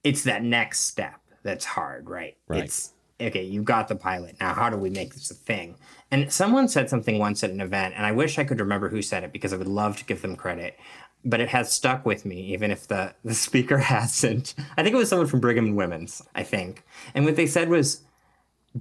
it's 0.05 0.25
that 0.25 0.43
next 0.43 0.81
step 0.81 1.21
that's 1.43 1.65
hard, 1.65 2.09
right? 2.09 2.37
Right. 2.49 2.65
It's 2.65 2.93
okay, 3.21 3.45
you 3.45 3.63
got 3.63 3.89
the 3.89 3.97
pilot. 3.97 4.37
Now 4.41 4.55
how 4.55 4.71
do 4.71 4.77
we 4.77 4.91
make 4.91 5.15
this 5.15 5.31
a 5.31 5.35
thing? 5.35 5.77
And 6.11 6.33
someone 6.33 6.69
said 6.69 6.91
something 6.91 7.19
once 7.19 7.43
at 7.43 7.51
an 7.51 7.61
event, 7.61 7.95
and 7.97 8.05
I 8.05 8.13
wish 8.13 8.39
I 8.39 8.45
could 8.45 8.61
remember 8.61 8.89
who 8.89 9.03
said 9.03 9.25
it 9.25 9.33
because 9.33 9.53
I 9.53 9.57
would 9.57 9.69
love 9.69 9.97
to 9.99 10.05
give 10.05 10.23
them 10.23 10.37
credit. 10.37 10.79
But 11.25 11.41
it 11.41 11.49
has 11.51 11.73
stuck 11.73 12.05
with 12.05 12.25
me, 12.25 12.53
even 12.53 12.73
if 12.73 12.89
the, 12.89 13.15
the 13.25 13.35
speaker 13.35 13.79
hasn't. 13.79 14.55
I 14.77 14.83
think 14.83 14.95
it 14.95 14.99
was 14.99 15.09
someone 15.09 15.29
from 15.29 15.41
Brigham 15.41 15.67
and 15.67 15.77
Women's, 15.77 16.21
I 16.35 16.43
think. 16.43 16.85
And 17.15 17.25
what 17.25 17.37
they 17.37 17.47
said 17.47 17.69
was 17.69 18.03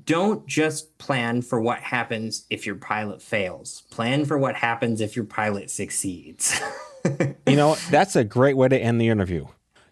don't 0.06 0.48
just 0.48 0.98
plan 0.98 1.42
for 1.42 1.62
what 1.62 1.80
happens 1.80 2.46
if 2.50 2.66
your 2.66 2.76
pilot 2.76 3.22
fails. 3.22 3.84
Plan 3.92 4.26
for 4.26 4.38
what 4.38 4.56
happens 4.56 5.02
if 5.02 5.16
your 5.16 5.26
pilot 5.26 5.70
succeeds. 5.70 6.60
You 7.48 7.56
know, 7.56 7.76
that's 7.90 8.16
a 8.16 8.24
great 8.24 8.56
way 8.56 8.68
to 8.68 8.78
end 8.78 9.02
the 9.02 9.10
interview. 9.10 9.48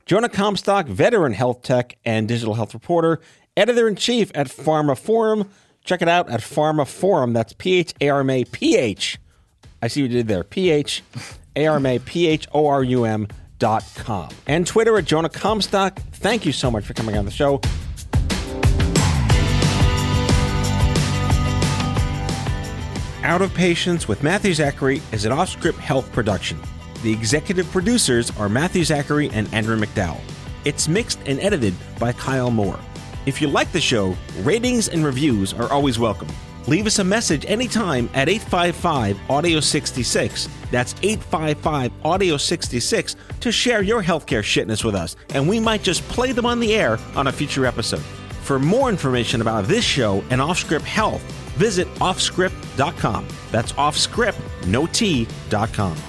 Jonah 0.06 0.30
Comstock, 0.30 0.88
veteran 0.88 1.34
health 1.34 1.62
tech 1.62 1.98
and 2.06 2.28
digital 2.28 2.56
health 2.56 2.74
reporter, 2.74 3.19
editor 3.56 3.88
in 3.88 3.95
chief 3.95 4.32
at 4.34 4.48
pharmaphorum. 4.48 5.48
Check 5.84 6.02
it 6.02 6.08
out 6.08 6.30
at 6.30 6.41
pharmaphorum. 6.41 7.34
That's 7.34 7.54
P 7.54 7.76
H 7.76 7.93
A 8.02 8.10
R 8.10 8.19
M 8.22 8.30
A 8.30 8.45
P 8.45 8.76
H. 8.76 9.19
I 9.82 9.88
see 9.88 10.02
what 10.02 10.12
you 10.12 10.17
did 10.17 10.28
there. 10.28 10.43
P 10.43 10.72
H 10.72 11.04
A 11.56 11.67
R 11.67 11.76
M 11.78 11.86
A 11.86 12.00
P 12.00 12.28
H 12.28 12.48
O 12.54 12.67
R 12.67 12.84
U 12.84 13.06
M 13.06 13.28
dot 13.60 13.84
com. 13.95 14.30
And 14.48 14.65
Twitter 14.65 14.98
at 14.98 15.06
Jonah 15.06 15.30
Comstock. 15.30 16.00
Thank 16.13 16.45
you 16.45 16.52
so 16.52 16.72
much 16.72 16.86
for 16.86 16.93
coming 16.93 17.17
on 17.17 17.26
the 17.26 17.32
show. 17.32 17.62
Out 23.22 23.41
of 23.41 23.54
Patients 23.54 24.08
with 24.08 24.24
Matthew 24.24 24.54
Zachary 24.54 25.02
is 25.12 25.26
an 25.26 25.32
off 25.32 25.50
script 25.50 25.78
health 25.78 26.12
production. 26.12 26.60
The 27.02 27.14
executive 27.14 27.72
producers 27.72 28.30
are 28.38 28.50
Matthew 28.50 28.84
Zachary 28.84 29.30
and 29.30 29.52
Andrew 29.54 29.78
McDowell. 29.78 30.20
It's 30.66 30.90
mixed 30.90 31.20
and 31.26 31.40
edited 31.40 31.74
by 31.98 32.12
Kyle 32.12 32.52
Moore. 32.52 32.80
If 33.26 33.42
you 33.42 33.48
like 33.48 33.72
the 33.72 33.80
show, 33.80 34.18
ratings 34.42 34.90
and 34.90 35.06
reviews 35.06 35.54
are 35.54 35.72
always 35.72 35.98
welcome. 35.98 36.28
Leave 36.68 36.88
us 36.88 37.00
a 37.00 37.04
message 37.04 37.46
anytime 37.48 38.10
at 38.14 38.28
855 38.28 39.18
Audio 39.30 39.60
66. 39.62 40.50
That's 40.72 40.94
855 41.02 41.92
Audio 42.04 42.36
66 42.36 43.16
to 43.40 43.52
share 43.52 43.82
your 43.82 44.04
healthcare 44.04 44.44
shitness 44.44 44.84
with 44.84 44.96
us, 44.96 45.16
and 45.34 45.48
we 45.48 45.60
might 45.60 45.84
just 45.84 46.04
play 46.10 46.34
them 46.34 46.46
on 46.46 46.60
the 46.60 46.76
air 46.76 47.00
on 47.16 47.28
a 47.28 47.32
future 47.32 47.66
episode. 47.66 48.04
For 48.44 48.60
more 48.60 48.90
information 48.90 49.40
about 49.40 49.66
this 49.66 49.86
show 49.86 50.24
and 50.32 50.42
Offscript 50.42 50.82
Health, 50.82 51.22
visit 51.56 51.88
offscript.com. 51.96 53.28
That's 53.52 53.72
offscript, 53.74 54.68
no 54.68 54.86
T.com. 54.88 55.96
How 55.96 56.09